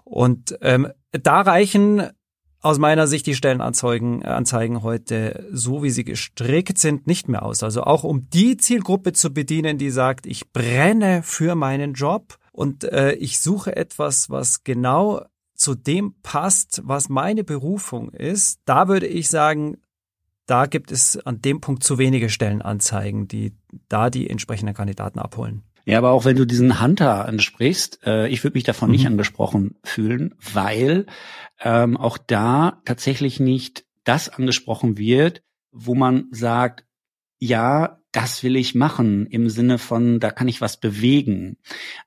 [0.03, 2.09] Und ähm, da reichen
[2.65, 7.43] aus meiner Sicht die Stellenanzeigen äh, Anzeigen heute, so wie sie gestrickt sind, nicht mehr
[7.43, 7.62] aus.
[7.62, 12.84] Also auch um die Zielgruppe zu bedienen, die sagt, ich brenne für meinen Job und
[12.84, 15.23] äh, ich suche etwas, was genau
[15.54, 18.60] zu dem passt, was meine Berufung ist.
[18.65, 19.78] Da würde ich sagen,
[20.47, 23.54] da gibt es an dem Punkt zu wenige Stellenanzeigen, die
[23.89, 25.62] da die entsprechenden Kandidaten abholen.
[25.86, 28.93] Ja, aber auch wenn du diesen Hunter ansprichst, äh, ich würde mich davon mhm.
[28.93, 31.06] nicht angesprochen fühlen, weil
[31.62, 36.86] ähm, auch da tatsächlich nicht das angesprochen wird, wo man sagt,
[37.38, 41.58] ja, das will ich machen im Sinne von, da kann ich was bewegen.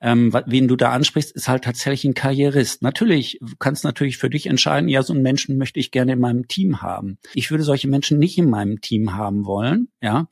[0.00, 2.80] Ähm, wen du da ansprichst, ist halt tatsächlich ein Karrierist.
[2.80, 6.20] Natürlich, du kannst natürlich für dich entscheiden, ja, so einen Menschen möchte ich gerne in
[6.20, 7.18] meinem Team haben.
[7.34, 10.28] Ich würde solche Menschen nicht in meinem Team haben wollen, ja.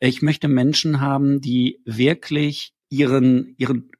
[0.00, 3.90] Ich möchte Menschen haben, die wirklich ihren, ihren,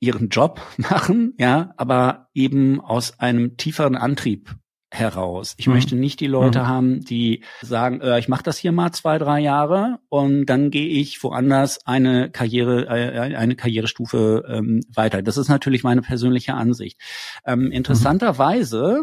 [0.00, 4.54] ihren Job machen, ja, aber eben aus einem tieferen Antrieb
[4.90, 5.54] heraus.
[5.58, 5.74] Ich mhm.
[5.74, 6.66] möchte nicht die Leute mhm.
[6.66, 10.88] haben, die sagen, äh, ich mache das hier mal zwei, drei Jahre und dann gehe
[10.88, 15.22] ich woanders eine Karriere, äh, eine Karrierestufe ähm, weiter.
[15.22, 16.98] Das ist natürlich meine persönliche Ansicht.
[17.44, 17.72] Ähm, mhm.
[17.72, 19.02] interessanterweise,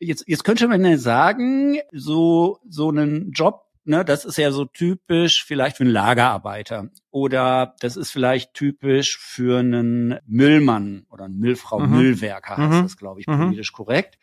[0.00, 4.64] jetzt, jetzt könnte man ja sagen, so, so einen Job ne, das ist ja so
[4.64, 11.38] typisch vielleicht für einen Lagerarbeiter oder das ist vielleicht typisch für einen Müllmann oder einen
[11.38, 11.96] Müllfrau, mhm.
[11.96, 12.82] Müllwerker heißt mhm.
[12.82, 13.38] das, glaube ich, mhm.
[13.38, 13.76] politisch mhm.
[13.76, 14.18] korrekt.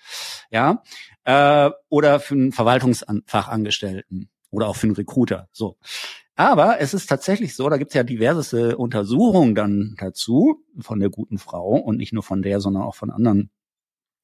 [0.51, 0.83] Ja,
[1.23, 5.47] äh, oder für einen Verwaltungsfachangestellten oder auch für einen Recruiter.
[5.51, 5.77] So.
[6.35, 11.09] Aber es ist tatsächlich so, da gibt es ja diverse Untersuchungen dann dazu von der
[11.09, 13.51] guten Frau und nicht nur von der, sondern auch von anderen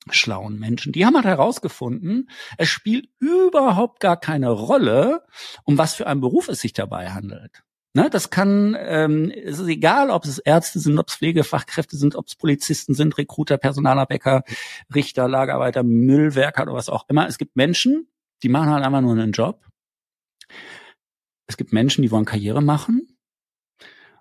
[0.10, 0.94] schlauen Menschen.
[0.94, 5.24] Die haben halt herausgefunden, es spielt überhaupt gar keine Rolle,
[5.64, 7.64] um was für einen Beruf es sich dabei handelt.
[7.94, 12.16] Ne, das kann, ähm, es ist egal, ob es Ärzte sind, ob es Pflegefachkräfte sind,
[12.16, 14.44] ob es Polizisten sind, Rekruter, Personaler, Bäcker,
[14.94, 17.28] Richter, Lagerarbeiter, Müllwerker oder was auch immer.
[17.28, 18.08] Es gibt Menschen,
[18.44, 19.68] die machen halt einfach nur einen Job
[21.48, 23.18] es gibt Menschen, die wollen Karriere machen.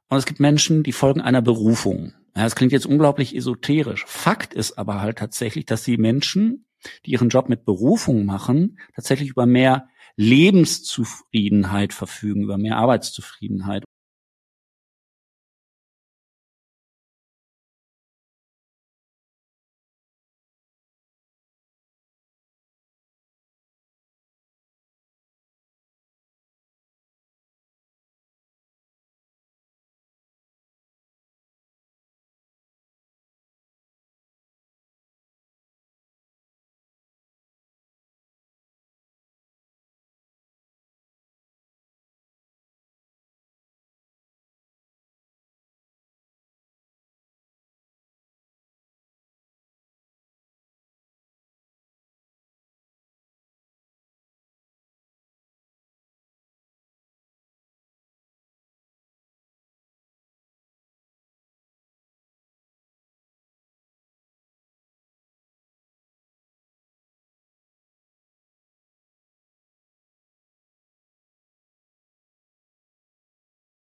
[0.09, 2.15] Und es gibt Menschen, die folgen einer Berufung.
[2.37, 4.05] Ja, das klingt jetzt unglaublich esoterisch.
[4.07, 6.67] Fakt ist aber halt tatsächlich, dass die Menschen,
[7.07, 13.85] die ihren Job mit Berufung machen, tatsächlich über mehr Lebenszufriedenheit verfügen, über mehr Arbeitszufriedenheit.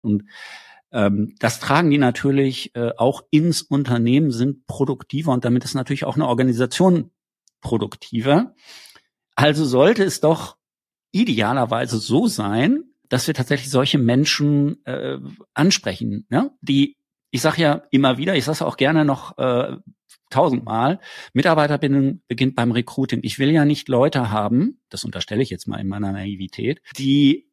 [0.08, 0.24] Und
[0.92, 6.06] ähm, das tragen die natürlich äh, auch ins Unternehmen, sind produktiver und damit ist natürlich
[6.06, 7.12] auch eine Organisation
[7.62, 8.56] produktiver.
[9.36, 10.58] Also sollte es doch
[11.12, 15.18] idealerweise so sein, dass wir tatsächlich solche Menschen äh,
[15.54, 16.52] ansprechen, ne?
[16.62, 16.98] die,
[17.32, 19.78] ich sage ja immer wieder, ich sage auch gerne noch äh,
[20.30, 21.00] tausendmal,
[21.34, 23.22] Mitarbeiterbindung beginnt beim Recruiting.
[23.24, 27.47] Ich will ja nicht Leute haben, das unterstelle ich jetzt mal in meiner Naivität, die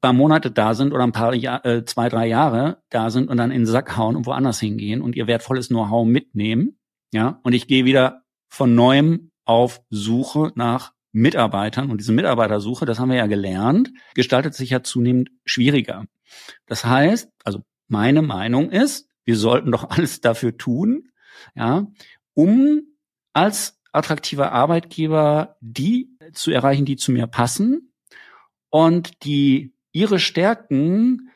[0.00, 3.36] paar Monate da sind oder ein paar Jahr, äh, zwei, drei Jahre da sind und
[3.36, 6.78] dann in den Sack hauen und woanders hingehen und ihr wertvolles Know-how mitnehmen.
[7.12, 12.98] Ja, und ich gehe wieder von neuem auf Suche nach Mitarbeitern und diese Mitarbeitersuche, das
[12.98, 16.06] haben wir ja gelernt, gestaltet sich ja zunehmend schwieriger.
[16.66, 21.10] Das heißt, also meine Meinung ist, wir sollten doch alles dafür tun,
[21.54, 21.86] ja,
[22.34, 22.82] um
[23.32, 27.93] als attraktiver Arbeitgeber die zu erreichen, die zu mir passen,
[28.74, 31.30] und die ihre Stärken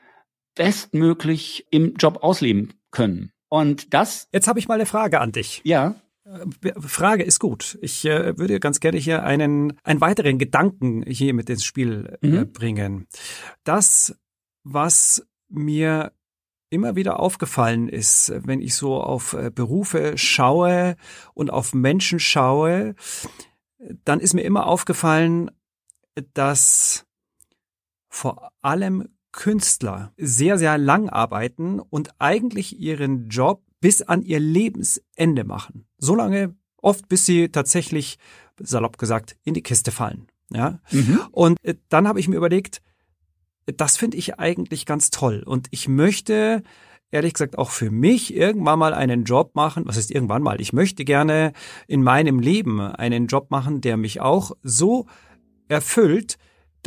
[0.57, 3.31] bestmöglich im Job ausleben können.
[3.49, 4.27] Und das.
[4.33, 5.61] Jetzt habe ich mal eine Frage an dich.
[5.63, 5.95] Ja.
[6.25, 7.79] Äh, Frage ist gut.
[7.81, 12.27] Ich äh, würde ganz gerne hier einen, einen weiteren Gedanken hier mit ins Spiel äh,
[12.27, 12.53] mhm.
[12.53, 13.07] bringen.
[13.63, 14.19] Das,
[14.65, 16.11] was mir
[16.71, 20.97] immer wieder aufgefallen ist, wenn ich so auf äh, Berufe schaue
[21.35, 22.97] und auf Menschen schaue,
[24.05, 25.53] dann ist mir immer aufgefallen,
[26.35, 27.05] dass
[28.09, 35.45] vor allem Künstler sehr, sehr lang arbeiten und eigentlich ihren Job bis an ihr Lebensende
[35.45, 35.87] machen.
[35.99, 38.19] So lange, oft bis sie tatsächlich,
[38.59, 40.27] salopp gesagt, in die Kiste fallen.
[40.51, 40.81] Ja.
[40.91, 41.21] Mhm.
[41.31, 42.81] Und äh, dann habe ich mir überlegt,
[43.67, 45.43] das finde ich eigentlich ganz toll.
[45.45, 46.63] Und ich möchte,
[47.11, 49.85] ehrlich gesagt, auch für mich irgendwann mal einen Job machen.
[49.87, 50.61] Was ist irgendwann mal?
[50.61, 51.53] Ich möchte gerne
[51.87, 55.07] in meinem Leben einen Job machen, der mich auch so
[55.69, 56.39] erfüllt,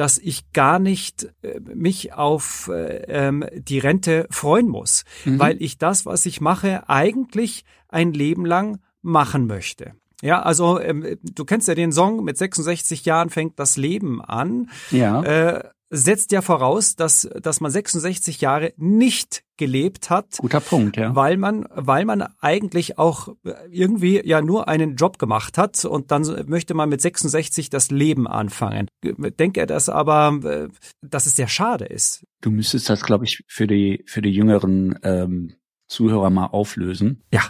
[0.02, 5.38] dass ich gar nicht äh, mich auf äh, ähm, die Rente freuen muss, mhm.
[5.38, 9.94] weil ich das, was ich mache, eigentlich ein Leben lang machen möchte.
[10.24, 14.72] Ja, also ähm, du kennst ja den Song, mit 66 Jahren fängt das Leben an.
[14.90, 15.22] Ja.
[15.22, 20.38] Äh, setzt ja voraus, dass, dass man 66 Jahre nicht gelebt hat.
[20.38, 21.16] Guter Punkt, ja.
[21.16, 23.36] Weil man, weil man eigentlich auch
[23.70, 28.28] irgendwie ja nur einen Job gemacht hat und dann möchte man mit 66 das Leben
[28.28, 28.88] anfangen.
[29.04, 30.70] Denke dass aber,
[31.02, 32.26] dass es sehr schade ist.
[32.40, 35.56] Du müsstest das, glaube ich, für die, für die jüngeren ähm,
[35.88, 37.22] Zuhörer mal auflösen.
[37.34, 37.44] Ja.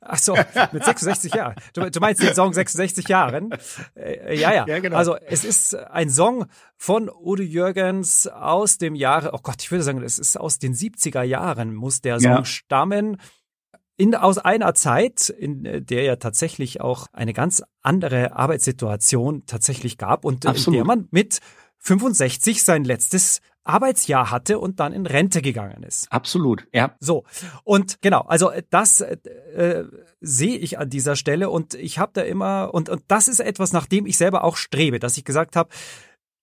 [0.00, 0.34] Ach so,
[0.72, 1.54] mit 66 Jahren.
[1.72, 3.50] Du, du, meinst den Song 66 Jahren?
[3.96, 4.66] Äh, ja, ja.
[4.66, 4.96] ja genau.
[4.96, 9.84] Also es ist ein Song von Udo Jürgens aus dem Jahre, oh Gott, ich würde
[9.84, 12.44] sagen, es ist aus den 70er Jahren, muss der Song ja.
[12.44, 13.16] stammen.
[13.96, 20.24] In, aus einer Zeit, in der ja tatsächlich auch eine ganz andere Arbeitssituation tatsächlich gab
[20.24, 20.66] und Absolut.
[20.68, 21.40] in der man mit
[21.78, 26.10] 65 sein letztes Arbeitsjahr hatte und dann in Rente gegangen ist.
[26.10, 26.96] Absolut, ja.
[27.00, 27.24] So,
[27.64, 29.16] und genau, also das äh,
[29.54, 29.84] äh,
[30.20, 33.72] sehe ich an dieser Stelle und ich habe da immer, und, und das ist etwas,
[33.72, 35.70] nach dem ich selber auch strebe, dass ich gesagt habe,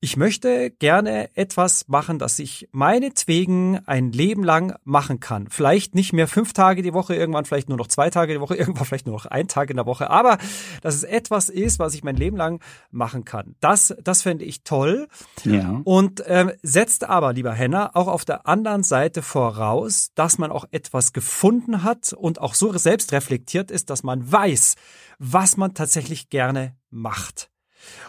[0.01, 5.47] ich möchte gerne etwas machen, das ich meinetwegen ein Leben lang machen kann.
[5.49, 8.55] Vielleicht nicht mehr fünf Tage die Woche, irgendwann vielleicht nur noch zwei Tage die Woche,
[8.57, 10.37] irgendwann vielleicht nur noch ein Tag in der Woche, aber
[10.81, 13.55] dass es etwas ist, was ich mein Leben lang machen kann.
[13.61, 15.07] Das, das fände ich toll.
[15.43, 15.81] Ja.
[15.85, 20.65] Und ähm, setzt aber, lieber Henner, auch auf der anderen Seite voraus, dass man auch
[20.71, 24.75] etwas gefunden hat und auch so selbst reflektiert ist, dass man weiß,
[25.19, 27.49] was man tatsächlich gerne macht.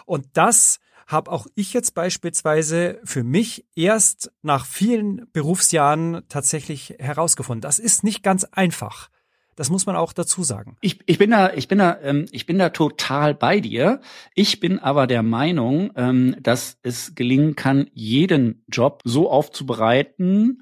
[0.05, 7.61] Und das habe auch ich jetzt beispielsweise für mich erst nach vielen Berufsjahren tatsächlich herausgefunden.
[7.61, 9.09] Das ist nicht ganz einfach.
[9.55, 10.77] Das muss man auch dazu sagen.
[10.81, 14.01] Ich, ich bin da, ich bin da, ähm, ich bin da total bei dir.
[14.35, 20.61] Ich bin aber der Meinung, ähm, dass es gelingen kann, jeden Job so aufzubereiten,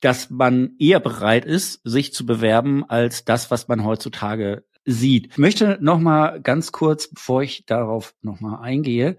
[0.00, 5.32] dass man eher bereit ist, sich zu bewerben, als das, was man heutzutage sieht.
[5.32, 9.16] Ich möchte noch mal ganz kurz, bevor ich darauf noch mal eingehe,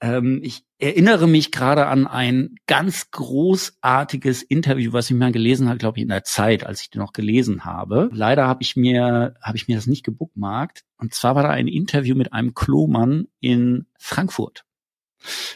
[0.00, 5.78] ähm, ich erinnere mich gerade an ein ganz großartiges Interview, was ich mal gelesen habe,
[5.78, 8.08] glaube ich, in der Zeit, als ich den noch gelesen habe.
[8.12, 10.84] Leider habe ich mir, habe ich mir das nicht gebookmarkt.
[10.98, 14.64] Und zwar war da ein Interview mit einem Klomann in Frankfurt.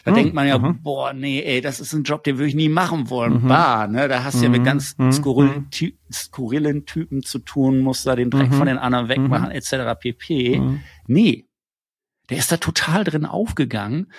[0.03, 0.75] Da hm, denkt man ja, aha.
[0.81, 3.43] boah, nee, ey, das ist ein Job, den würde ich nie machen wollen.
[3.43, 3.47] Mhm.
[3.47, 4.65] Bah, ne, da hast du ja mit mhm.
[4.65, 5.11] ganz mhm.
[5.13, 8.55] skurrilen, Ty skurrilen Typen zu tun, musst da den Dreck mhm.
[8.55, 9.55] von den anderen wegmachen, mhm.
[9.55, 9.97] etc.
[9.97, 10.59] pp.
[10.59, 10.81] Mhm.
[11.07, 11.47] Nee,
[12.29, 14.11] der ist da total drin aufgegangen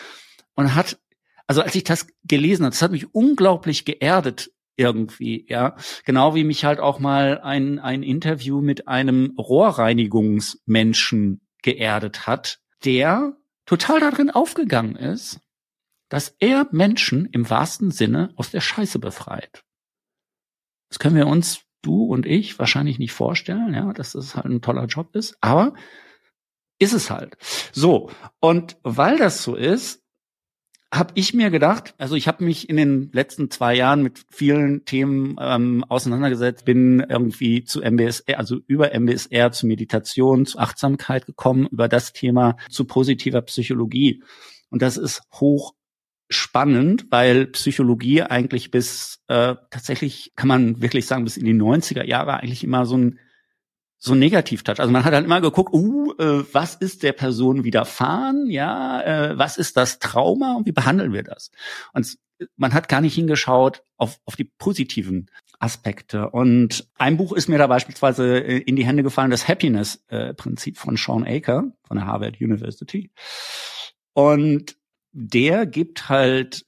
[0.54, 0.98] und hat,
[1.46, 5.76] also als ich das gelesen habe, das hat mich unglaublich geerdet irgendwie, ja.
[6.04, 13.36] Genau wie mich halt auch mal ein, ein Interview mit einem Rohrreinigungsmenschen geerdet hat, der
[13.66, 15.40] total darin aufgegangen ist,
[16.08, 19.64] dass er Menschen im wahrsten Sinne aus der Scheiße befreit.
[20.88, 24.60] Das können wir uns, du und ich, wahrscheinlich nicht vorstellen, ja, dass das halt ein
[24.60, 25.74] toller Job ist, aber
[26.78, 27.36] ist es halt.
[27.72, 28.10] So,
[28.40, 30.04] und weil das so ist,
[30.94, 34.84] habe ich mir gedacht, also ich habe mich in den letzten zwei Jahren mit vielen
[34.84, 41.66] Themen ähm, auseinandergesetzt, bin irgendwie zu MBSR, also über MBSR zu Meditation, zu Achtsamkeit gekommen,
[41.66, 44.22] über das Thema zu positiver Psychologie.
[44.70, 45.74] Und das ist hoch
[46.30, 52.04] spannend, weil Psychologie eigentlich bis äh, tatsächlich kann man wirklich sagen bis in die 90er
[52.04, 53.18] Jahre eigentlich immer so ein
[54.04, 54.80] so ein Negativ-Touch.
[54.80, 59.38] Also man hat halt immer geguckt, uh, äh, was ist der Person widerfahren, ja, äh,
[59.38, 61.50] was ist das Trauma und wie behandeln wir das?
[61.94, 62.18] Und
[62.56, 66.28] man hat gar nicht hingeschaut auf, auf die positiven Aspekte.
[66.28, 70.96] Und ein Buch ist mir da beispielsweise äh, in die Hände gefallen, das Happiness-Prinzip von
[70.98, 73.10] Sean Aker von der Harvard University.
[74.12, 74.76] Und
[75.12, 76.66] der gibt halt,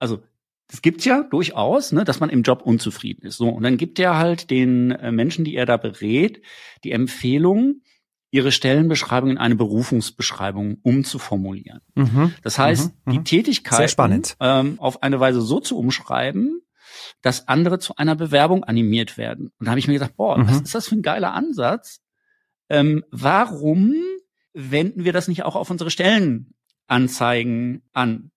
[0.00, 0.20] also
[0.68, 3.36] das gibt's ja durchaus, ne, dass man im Job unzufrieden ist.
[3.36, 6.42] So und dann gibt er halt den äh, Menschen, die er da berät,
[6.84, 7.82] die Empfehlung,
[8.30, 11.80] ihre Stellenbeschreibung in eine Berufungsbeschreibung umzuformulieren.
[11.94, 13.24] Mhm, das heißt, mhm, die mhm.
[13.24, 16.60] Tätigkeit ähm, auf eine Weise so zu umschreiben,
[17.22, 19.52] dass andere zu einer Bewerbung animiert werden.
[19.58, 20.48] Und da habe ich mir gedacht, boah, mhm.
[20.48, 22.00] was ist das für ein geiler Ansatz?
[22.68, 23.94] Ähm, warum
[24.52, 28.32] wenden wir das nicht auch auf unsere Stellenanzeigen an?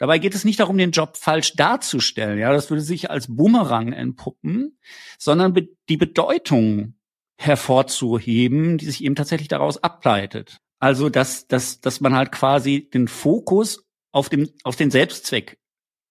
[0.00, 2.38] Dabei geht es nicht darum, den Job falsch darzustellen.
[2.38, 4.78] Ja, das würde sich als Bumerang entpuppen,
[5.18, 6.94] sondern be die Bedeutung
[7.36, 10.56] hervorzuheben, die sich eben tatsächlich daraus ableitet.
[10.78, 15.58] Also, dass, dass, dass man halt quasi den Fokus auf den, auf den Selbstzweck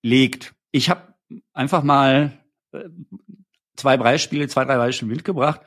[0.04, 0.54] legt.
[0.71, 1.15] Ich habe
[1.54, 2.39] einfach mal
[2.71, 2.89] äh,
[3.75, 5.62] zwei Beispiele, zwei, drei Beispiele mitgebracht.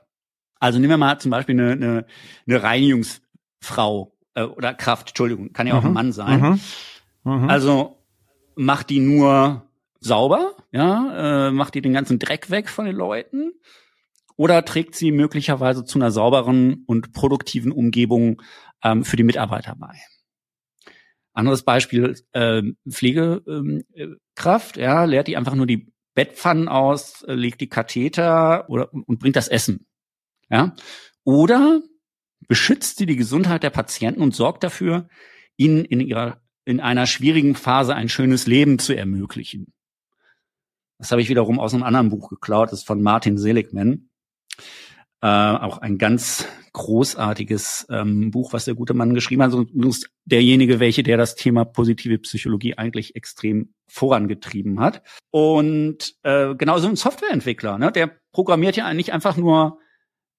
[0.61, 2.07] Also nehmen wir mal zum Beispiel eine, eine,
[2.47, 5.89] eine Reinigungsfrau äh, oder Kraft, Entschuldigung, kann ja auch mhm.
[5.89, 6.41] ein Mann sein.
[6.41, 6.61] Mhm.
[7.25, 7.51] Mhm.
[7.51, 8.02] Also
[8.57, 9.69] macht die nur
[10.01, 13.53] sauber, ja, äh, macht die den ganzen Dreck weg von den Leuten
[14.37, 18.43] oder trägt sie möglicherweise zu einer sauberen und produktiven Umgebung
[18.83, 19.97] ähm, für die Mitarbeiter bei.
[21.33, 27.69] Anderes Beispiel, äh, Pflegekraft, ja, leert die einfach nur die Bettpfannen aus, äh, legt die
[27.69, 29.87] Katheter oder, und bringt das Essen.
[30.51, 30.75] Ja?
[31.25, 31.81] Oder
[32.49, 35.09] beschützt sie die Gesundheit der Patienten und sorgt dafür,
[35.57, 39.73] ihnen in ihrer in einer schwierigen Phase ein schönes Leben zu ermöglichen.
[40.99, 44.09] Das habe ich wiederum aus einem anderen Buch geklaut, das ist von Martin Seligman.
[45.21, 49.53] Äh, auch ein ganz großartiges ähm, Buch, was der gute Mann geschrieben hat.
[49.53, 49.67] Also
[50.25, 55.03] derjenige, welche, der das Thema positive Psychologie eigentlich extrem vorangetrieben hat.
[55.31, 57.93] Und äh, genauso ein Softwareentwickler, ne?
[57.93, 59.79] der programmiert ja nicht einfach nur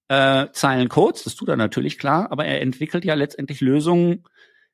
[0.08, 4.24] äh, Zeilen Codes, das tut er natürlich klar, aber er entwickelt ja letztendlich Lösungen,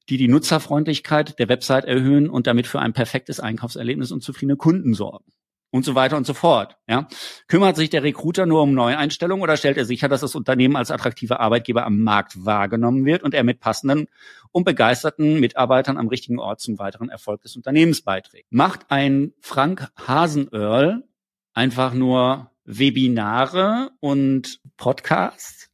[0.09, 4.95] die die Nutzerfreundlichkeit der Website erhöhen und damit für ein perfektes Einkaufserlebnis und zufriedene Kunden
[4.95, 5.33] sorgen.
[5.73, 6.77] Und so weiter und so fort.
[6.89, 7.07] Ja.
[7.47, 10.91] Kümmert sich der Recruiter nur um Neueinstellungen oder stellt er sicher, dass das Unternehmen als
[10.91, 14.09] attraktiver Arbeitgeber am Markt wahrgenommen wird und er mit passenden
[14.51, 18.49] und begeisterten Mitarbeitern am richtigen Ort zum weiteren Erfolg des Unternehmens beiträgt?
[18.51, 21.05] Macht ein Frank Hasenöhrl
[21.55, 25.71] einfach nur Webinare und Podcasts?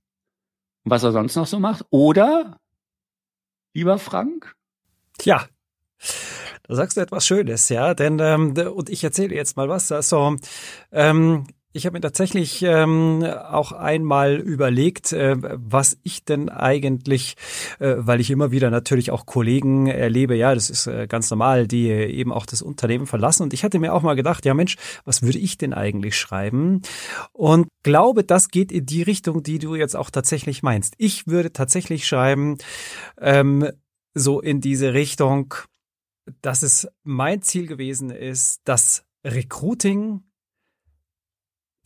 [0.84, 1.86] Was er sonst noch so macht?
[1.88, 2.60] Oder
[3.76, 4.56] lieber Frank?
[5.18, 5.46] Tja,
[6.64, 9.92] da sagst du etwas Schönes, ja, denn ähm, und ich erzähle jetzt mal was.
[9.92, 10.36] Also
[10.92, 11.46] ähm,
[11.76, 17.36] ich habe mir tatsächlich ähm, auch einmal überlegt, äh, was ich denn eigentlich,
[17.78, 21.68] äh, weil ich immer wieder natürlich auch Kollegen erlebe, ja, das ist äh, ganz normal,
[21.68, 23.42] die eben auch das Unternehmen verlassen.
[23.42, 26.80] Und ich hatte mir auch mal gedacht, ja Mensch, was würde ich denn eigentlich schreiben?
[27.32, 30.94] Und glaube, das geht in die Richtung, die du jetzt auch tatsächlich meinst.
[30.96, 32.56] Ich würde tatsächlich schreiben,
[33.20, 33.70] ähm,
[34.14, 35.54] so in diese Richtung,
[36.40, 40.22] dass es mein Ziel gewesen ist, dass Recruiting,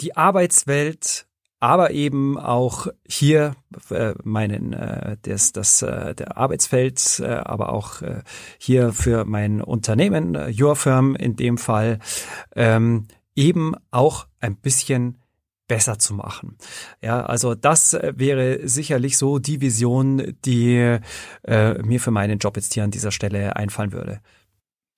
[0.00, 1.26] die Arbeitswelt,
[1.60, 3.54] aber eben auch hier
[3.90, 8.22] äh, meinen äh, das das äh, der Arbeitsfeld, äh, aber auch äh,
[8.58, 11.98] hier für mein Unternehmen äh, Your Firm in dem Fall
[12.56, 15.18] ähm, eben auch ein bisschen
[15.68, 16.56] besser zu machen.
[17.00, 20.98] Ja, also das äh, wäre sicherlich so die Vision, die
[21.44, 24.20] äh, mir für meinen Job jetzt hier an dieser Stelle einfallen würde.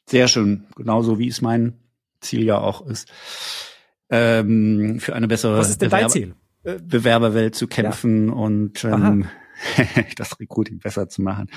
[0.08, 1.74] Sehr schön, genauso wie es mein
[2.20, 3.12] Ziel ja auch ist,
[4.12, 6.34] ähm, für eine bessere Was ist denn Bewerber dein Ziel?
[6.62, 8.34] Bewerberwelt zu kämpfen ja.
[8.34, 9.26] und ähm,
[10.16, 11.48] das Recruiting besser zu machen.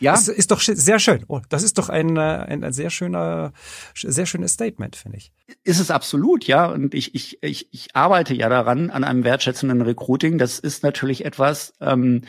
[0.00, 0.12] Ja.
[0.12, 1.24] Das ist doch sehr schön.
[1.28, 3.52] Oh, das ist doch ein, äh, ein, ein sehr schöner,
[3.94, 5.30] sehr schönes Statement, finde ich.
[5.62, 6.66] Ist es absolut, ja.
[6.66, 10.38] Und ich, ich, ich, ich arbeite ja daran, an einem wertschätzenden Recruiting.
[10.38, 12.22] Das ist natürlich etwas, ähm,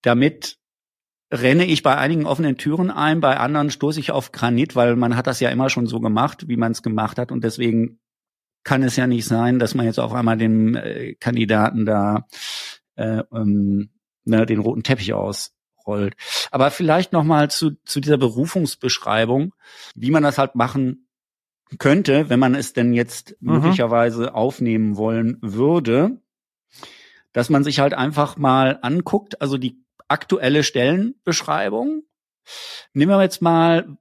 [0.00, 0.56] damit
[1.30, 5.16] renne ich bei einigen offenen Türen ein, bei anderen stoße ich auf Granit, weil man
[5.16, 7.32] hat das ja immer schon so gemacht, wie man es gemacht hat.
[7.32, 7.98] Und deswegen
[8.64, 12.26] kann es ja nicht sein, dass man jetzt auf einmal dem äh, Kandidaten da
[12.96, 13.90] äh, ähm,
[14.24, 15.52] ne, den roten Teppich aus
[15.86, 16.14] rollt.
[16.50, 19.54] Aber vielleicht noch mal zu, zu dieser Berufungsbeschreibung,
[19.94, 21.08] wie man das halt machen
[21.78, 23.54] könnte, wenn man es denn jetzt mhm.
[23.54, 26.20] möglicherweise aufnehmen wollen würde,
[27.32, 32.02] dass man sich halt einfach mal anguckt, also die aktuelle Stellenbeschreibung.
[32.92, 33.96] Nehmen wir jetzt mal,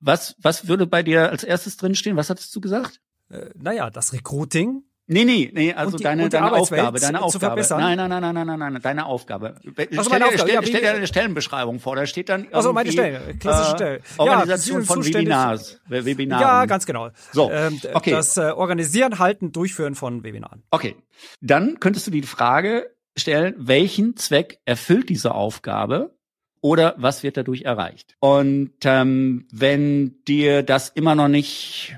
[0.00, 2.16] was, was würde bei dir als erstes drinstehen?
[2.16, 3.00] Was hattest du gesagt?
[3.30, 7.64] Äh, naja, das Recruiting Nee, nee, nee, also die, deine, deine Aufgabe, deine Aufgabe.
[7.70, 9.54] Nein, nein, nein, nein, nein, nein, nein, deine Aufgabe.
[9.54, 12.90] Also stell, Aufgabe, stell, ja, stell dir eine Stellenbeschreibung vor, da steht dann Also meine
[12.90, 14.00] Stelle, klassische äh, Stelle.
[14.18, 16.42] Organisation ja, von Webinars, Webinaren.
[16.42, 17.10] Ja, ganz genau.
[17.32, 18.10] So, ähm, okay.
[18.10, 20.64] Das äh, Organisieren, Halten, Durchführen von Webinaren.
[20.72, 20.96] Okay,
[21.40, 26.16] dann könntest du die Frage stellen, welchen Zweck erfüllt diese Aufgabe?
[26.62, 28.16] Oder was wird dadurch erreicht?
[28.18, 31.96] Und ähm, wenn dir das immer noch nicht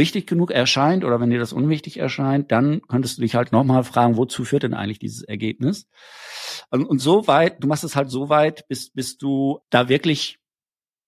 [0.00, 3.84] wichtig genug erscheint oder wenn dir das unwichtig erscheint, dann könntest du dich halt nochmal
[3.84, 5.88] fragen, wozu führt denn eigentlich dieses Ergebnis?
[6.70, 10.38] Und, und so weit, du machst es halt so weit, bis, bis du da wirklich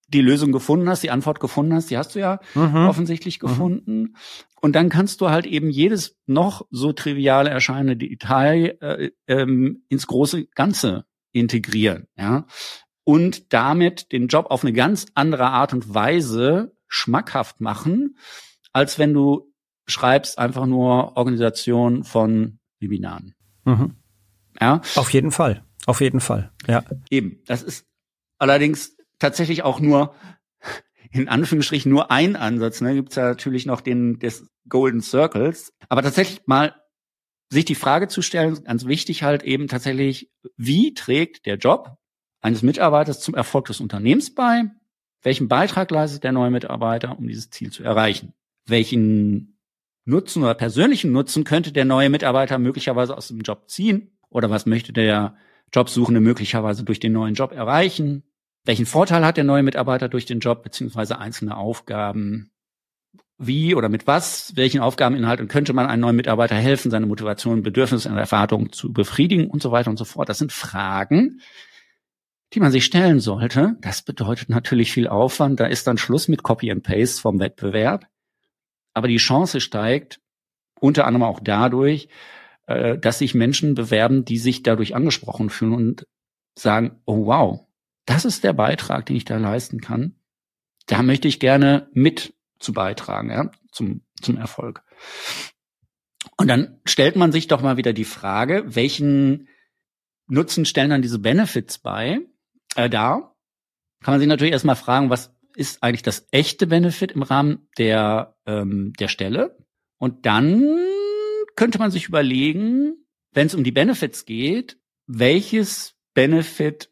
[0.07, 2.87] die Lösung gefunden hast, die Antwort gefunden hast, die hast du ja mhm.
[2.87, 3.47] offensichtlich mhm.
[3.47, 4.01] gefunden.
[4.01, 4.15] Mhm.
[4.61, 10.07] Und dann kannst du halt eben jedes noch so trivial erscheinende Detail äh, ähm, ins
[10.07, 12.45] große Ganze integrieren, ja.
[13.05, 18.15] Und damit den Job auf eine ganz andere Art und Weise schmackhaft machen,
[18.73, 19.53] als wenn du
[19.87, 23.35] schreibst einfach nur Organisation von Webinaren.
[23.65, 23.95] Mhm.
[24.59, 24.81] Ja.
[24.95, 25.63] Auf jeden Fall.
[25.85, 26.51] Auf jeden Fall.
[26.67, 26.83] Ja.
[27.09, 27.41] Eben.
[27.45, 27.85] Das ist
[28.37, 30.13] allerdings tatsächlich auch nur
[31.11, 32.81] in Anführungsstrichen nur ein Ansatz.
[32.81, 32.95] Ne?
[32.95, 35.73] Gibt es ja natürlich noch den des Golden Circles.
[35.89, 36.75] Aber tatsächlich mal
[37.49, 41.97] sich die Frage zu stellen, ganz wichtig halt eben tatsächlich, wie trägt der Job
[42.41, 44.63] eines Mitarbeiters zum Erfolg des Unternehmens bei?
[45.21, 48.33] Welchen Beitrag leistet der neue Mitarbeiter, um dieses Ziel zu erreichen?
[48.65, 49.57] Welchen
[50.05, 54.11] Nutzen oder persönlichen Nutzen könnte der neue Mitarbeiter möglicherweise aus dem Job ziehen?
[54.29, 55.35] Oder was möchte der
[55.73, 58.23] Jobsuchende möglicherweise durch den neuen Job erreichen?
[58.65, 62.51] Welchen Vorteil hat der neue Mitarbeiter durch den Job beziehungsweise einzelne Aufgaben?
[63.37, 67.63] Wie oder mit was, welchen Aufgabeninhalt und könnte man einem neuen Mitarbeiter helfen, seine Motivation,
[67.63, 70.29] Bedürfnisse und Erwartungen zu befriedigen und so weiter und so fort?
[70.29, 71.41] Das sind Fragen,
[72.53, 73.75] die man sich stellen sollte.
[73.81, 75.59] Das bedeutet natürlich viel Aufwand.
[75.59, 78.07] Da ist dann Schluss mit Copy and Paste vom Wettbewerb
[78.93, 80.21] aber die Chance steigt
[80.79, 82.09] unter anderem auch dadurch,
[82.67, 86.07] äh, dass sich Menschen bewerben, die sich dadurch angesprochen fühlen und
[86.55, 87.65] sagen, oh wow,
[88.05, 90.15] das ist der Beitrag, den ich da leisten kann.
[90.87, 94.83] Da möchte ich gerne mit zu beitragen, ja, zum, zum Erfolg.
[96.37, 99.47] Und dann stellt man sich doch mal wieder die Frage, welchen
[100.27, 102.21] Nutzen stellen dann diese Benefits bei?
[102.75, 103.35] äh, da
[104.01, 108.32] kann man sich natürlich erstmal fragen, was ist eigentlich das echte Benefit im Rahmen der,
[108.45, 109.57] ähm, der Stelle?
[109.97, 110.77] Und dann
[111.55, 112.95] könnte man sich überlegen,
[113.31, 114.77] wenn es um die Benefits geht,
[115.07, 116.89] welches Benefit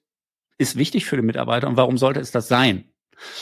[0.57, 2.91] ist wichtig für den Mitarbeiter und warum sollte es das sein?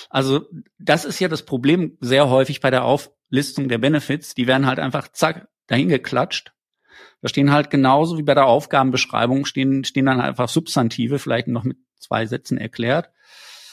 [0.09, 0.47] Also
[0.77, 4.35] das ist ja das Problem sehr häufig bei der Auflistung der Benefits.
[4.35, 6.53] Die werden halt einfach zack dahin geklatscht.
[7.21, 11.63] Da stehen halt genauso wie bei der Aufgabenbeschreibung stehen, stehen dann einfach Substantive, vielleicht noch
[11.63, 13.11] mit zwei Sätzen erklärt.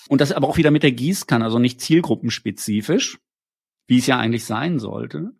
[0.08, 3.18] Und das aber auch wieder mit der Gießkanne, also nicht zielgruppenspezifisch,
[3.86, 5.32] wie es ja eigentlich sein sollte,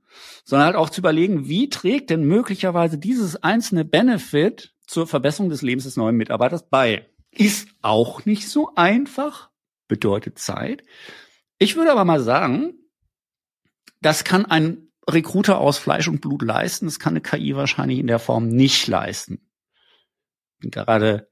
[0.45, 5.63] sondern halt auch zu überlegen, wie trägt denn möglicherweise dieses einzelne Benefit zur Verbesserung des
[5.63, 7.09] Lebens des neuen Mitarbeiters bei.
[7.31, 9.51] Ist auch nicht so einfach,
[9.89, 10.85] bedeutet Zeit.
[11.59, 12.75] Ich würde aber mal sagen,
[14.01, 18.07] das kann ein Recruiter aus Fleisch und Blut leisten, das kann eine KI wahrscheinlich in
[18.07, 19.41] der Form nicht leisten.
[20.61, 21.29] Bin gerade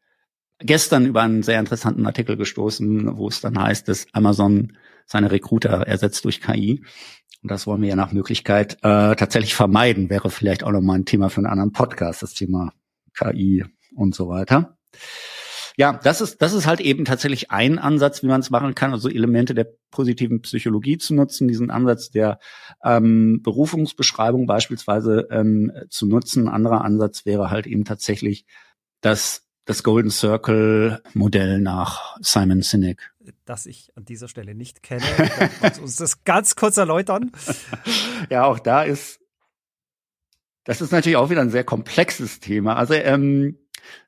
[0.59, 4.77] gestern über einen sehr interessanten Artikel gestoßen, wo es dann heißt, dass Amazon
[5.07, 6.85] seine Recruiter ersetzt durch KI.
[7.43, 10.09] Und das wollen wir ja nach Möglichkeit äh, tatsächlich vermeiden.
[10.11, 12.73] Wäre vielleicht auch nochmal ein Thema für einen anderen Podcast, das Thema
[13.15, 14.79] KI und so weiter.
[15.77, 18.93] Ja, das ist, das ist halt eben tatsächlich ein Ansatz, wie man es machen kann,
[18.93, 22.39] also Elemente der positiven Psychologie zu nutzen, diesen Ansatz der
[22.85, 26.47] ähm, Berufungsbeschreibung beispielsweise ähm, zu nutzen.
[26.47, 28.47] Ein anderer Ansatz wäre halt eben tatsächlich
[29.01, 33.13] das das Golden Circle Modell nach Simon Sinek.
[33.45, 35.05] Das ich an dieser Stelle nicht kenne.
[35.81, 37.33] uns das ganz kurz erläutern.
[38.31, 39.21] ja, auch da ist,
[40.65, 42.77] das ist natürlich auch wieder ein sehr komplexes Thema.
[42.77, 43.59] Also ähm,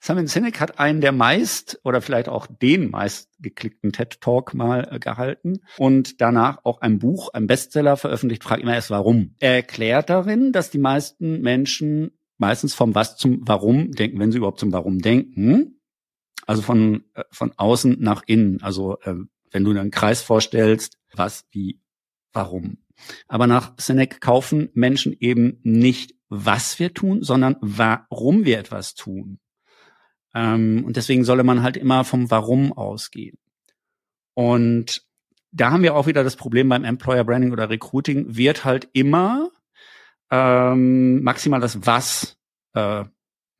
[0.00, 4.88] Simon Sinek hat einen der meist oder vielleicht auch den meist geklickten TED Talk mal
[4.90, 8.42] äh, gehalten und danach auch ein Buch, ein Bestseller veröffentlicht.
[8.44, 9.34] Frag immer erst warum.
[9.38, 14.38] Er erklärt darin, dass die meisten Menschen meistens vom Was zum Warum denken, wenn sie
[14.38, 15.80] überhaupt zum Warum denken.
[16.46, 18.62] Also von, äh, von außen nach innen.
[18.62, 19.14] Also äh,
[19.50, 21.80] wenn du einen Kreis vorstellst, was, wie,
[22.32, 22.78] warum.
[23.28, 29.38] Aber nach Senek kaufen Menschen eben nicht, was wir tun, sondern warum wir etwas tun.
[30.34, 33.38] Ähm, und deswegen solle man halt immer vom Warum ausgehen.
[34.34, 35.02] Und
[35.52, 39.50] da haben wir auch wieder das Problem beim Employer Branding oder Recruiting, wird halt immer
[40.30, 42.36] ähm, maximal das Was
[42.74, 43.04] äh,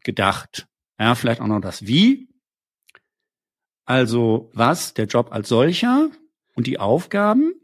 [0.03, 0.67] gedacht.
[0.99, 2.29] Ja, vielleicht auch noch das Wie.
[3.85, 6.11] Also was, der Job als solcher
[6.55, 7.55] und die Aufgaben,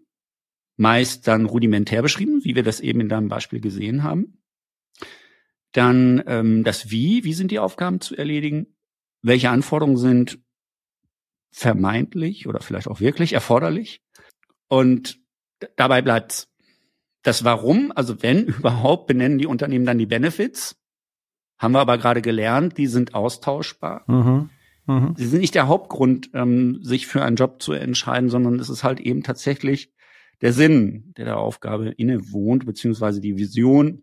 [0.77, 4.43] meist dann rudimentär beschrieben, wie wir das eben in deinem Beispiel gesehen haben.
[5.73, 8.77] Dann ähm, das Wie, wie sind die Aufgaben zu erledigen?
[9.23, 10.39] Welche Anforderungen sind
[11.51, 14.03] vermeintlich oder vielleicht auch wirklich erforderlich?
[14.69, 15.21] Und
[15.77, 16.49] dabei bleibt's.
[17.23, 20.77] Das Warum, also wenn überhaupt, benennen die Unternehmen dann die Benefits.
[21.59, 24.03] Haben wir aber gerade gelernt, die sind austauschbar.
[24.09, 24.51] Mhm.
[24.87, 25.15] Mhm.
[25.17, 28.83] Sie sind nicht der Hauptgrund, ähm, sich für einen Job zu entscheiden, sondern es ist
[28.83, 29.93] halt eben tatsächlich
[30.41, 34.03] der Sinn, der der Aufgabe innewohnt, beziehungsweise die Vision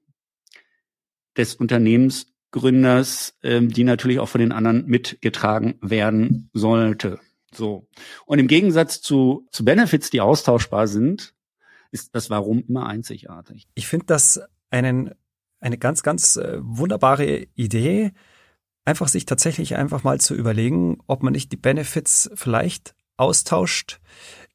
[1.35, 7.19] des Unternehmensgründers, ähm, die natürlich auch von den anderen mitgetragen werden sollte.
[7.53, 7.87] So.
[8.25, 11.33] Und im Gegensatz zu, zu Benefits, die austauschbar sind,
[11.91, 13.67] ist das Warum immer einzigartig.
[13.75, 15.11] Ich finde das einen,
[15.59, 18.11] eine ganz, ganz äh, wunderbare Idee,
[18.85, 23.99] einfach sich tatsächlich einfach mal zu überlegen, ob man nicht die Benefits vielleicht austauscht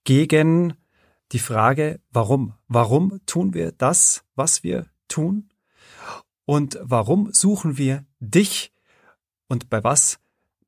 [0.04, 0.74] gegen
[1.32, 2.54] die Frage, warum?
[2.68, 5.50] Warum tun wir das, was wir tun?
[6.44, 8.72] Und warum suchen wir dich?
[9.48, 10.18] Und bei was,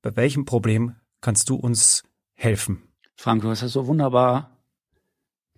[0.02, 2.02] bei welchem Problem kannst du uns
[2.34, 2.82] helfen?
[3.16, 4.55] Frank, du hast das so wunderbar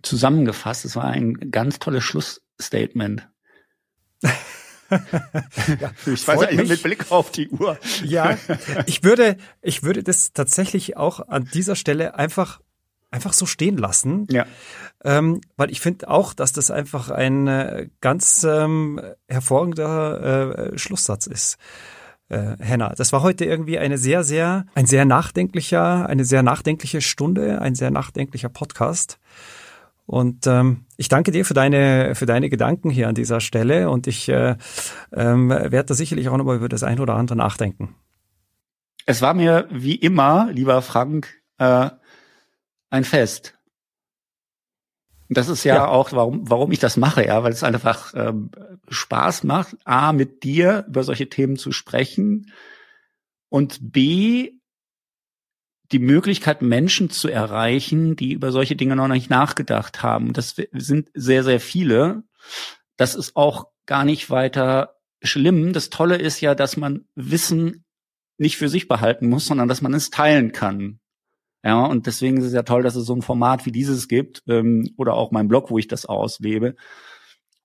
[0.03, 0.85] zusammengefasst.
[0.85, 3.29] Es war ein ganz tolles Schlussstatement.
[4.91, 7.79] ja, ich weiß nicht, mit Blick auf die Uhr.
[8.05, 8.37] ja,
[8.87, 12.61] ich würde, ich würde das tatsächlich auch an dieser Stelle einfach
[13.11, 14.27] einfach so stehen lassen.
[14.31, 14.47] Ja.
[15.05, 21.27] Ähm, weil ich finde auch, dass das einfach ein äh, ganz ähm, hervorragender äh, Schlusssatz
[21.27, 21.57] ist.
[22.29, 27.01] Äh, Henna, das war heute irgendwie eine sehr, sehr, ein sehr nachdenklicher, eine sehr nachdenkliche
[27.01, 29.19] Stunde, ein sehr nachdenklicher Podcast.
[30.09, 34.07] Und ähm, ich danke dir für deine, für deine Gedanken hier an dieser Stelle und
[34.07, 34.57] ich äh,
[35.13, 37.95] ähm, werde da sicherlich auch nochmal über das ein oder andere nachdenken.
[39.05, 41.91] Es war mir wie immer, lieber Frank, äh,
[42.89, 43.59] ein Fest.
[45.29, 48.51] Das ist ja, ja, auch, warum, warum ich das mache, ja, weil es einfach ähm,
[48.89, 52.51] Spaß macht, A, mit dir über solche Themen zu sprechen
[53.51, 54.58] und B,
[55.93, 60.33] die Möglichkeit, Menschen zu erreichen, die über solche Dinge noch nicht nachgedacht haben.
[60.33, 62.25] Das sind sehr, sehr viele.
[62.97, 65.73] Das ist auch gar nicht weiter schlimm.
[65.73, 67.85] Das Tolle ist ja, dass man Wissen
[68.37, 71.01] nicht für sich behalten muss, sondern dass man es teilen kann.
[71.65, 74.43] Ja, und deswegen ist es ja toll, dass es so ein Format wie dieses gibt
[74.47, 76.77] ähm, oder auch mein Blog, wo ich das auslebe.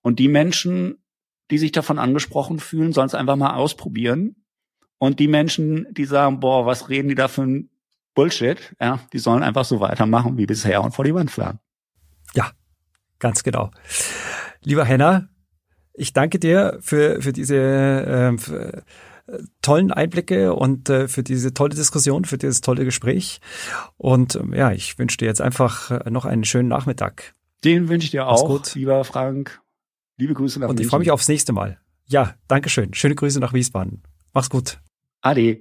[0.02, 1.02] Und die Menschen,
[1.50, 4.44] die sich davon angesprochen fühlen, sollen es einfach mal ausprobieren.
[4.98, 7.70] Und die Menschen, die sagen, boah, was reden die da für ein
[8.14, 11.58] Bullshit, ja, die sollen einfach so weitermachen wie bisher und vor die Wand fahren.
[12.34, 12.50] Ja,
[13.18, 13.70] ganz genau.
[14.62, 15.28] Lieber Henna,
[15.92, 18.84] ich danke dir für, für diese äh, für,
[19.62, 23.40] tollen Einblicke und äh, für diese tolle Diskussion, für dieses tolle Gespräch.
[23.96, 27.34] Und ähm, ja, ich wünsche dir jetzt einfach äh, noch einen schönen Nachmittag.
[27.64, 28.74] Den wünsche ich dir auch, gut.
[28.74, 29.60] lieber Frank.
[30.16, 31.78] Liebe Grüße nach Und ich freue mich aufs nächste Mal.
[32.06, 32.94] Ja, danke schön.
[32.94, 34.02] Schöne Grüße nach Wiesbaden.
[34.32, 34.78] Mach's gut.
[35.22, 35.60] Ade.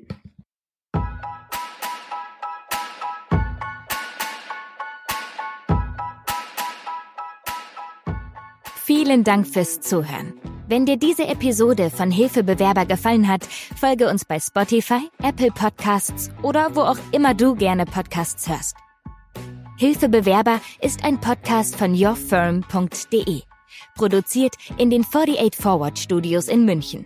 [9.03, 10.31] Vielen Dank fürs Zuhören.
[10.69, 13.45] Wenn dir diese Episode von Hilfebewerber gefallen hat,
[13.75, 18.77] folge uns bei Spotify, Apple Podcasts oder wo auch immer du gerne Podcasts hörst.
[19.77, 23.41] Hilfebewerber ist ein Podcast von yourfirm.de,
[23.95, 27.05] produziert in den 48 Forward Studios in München.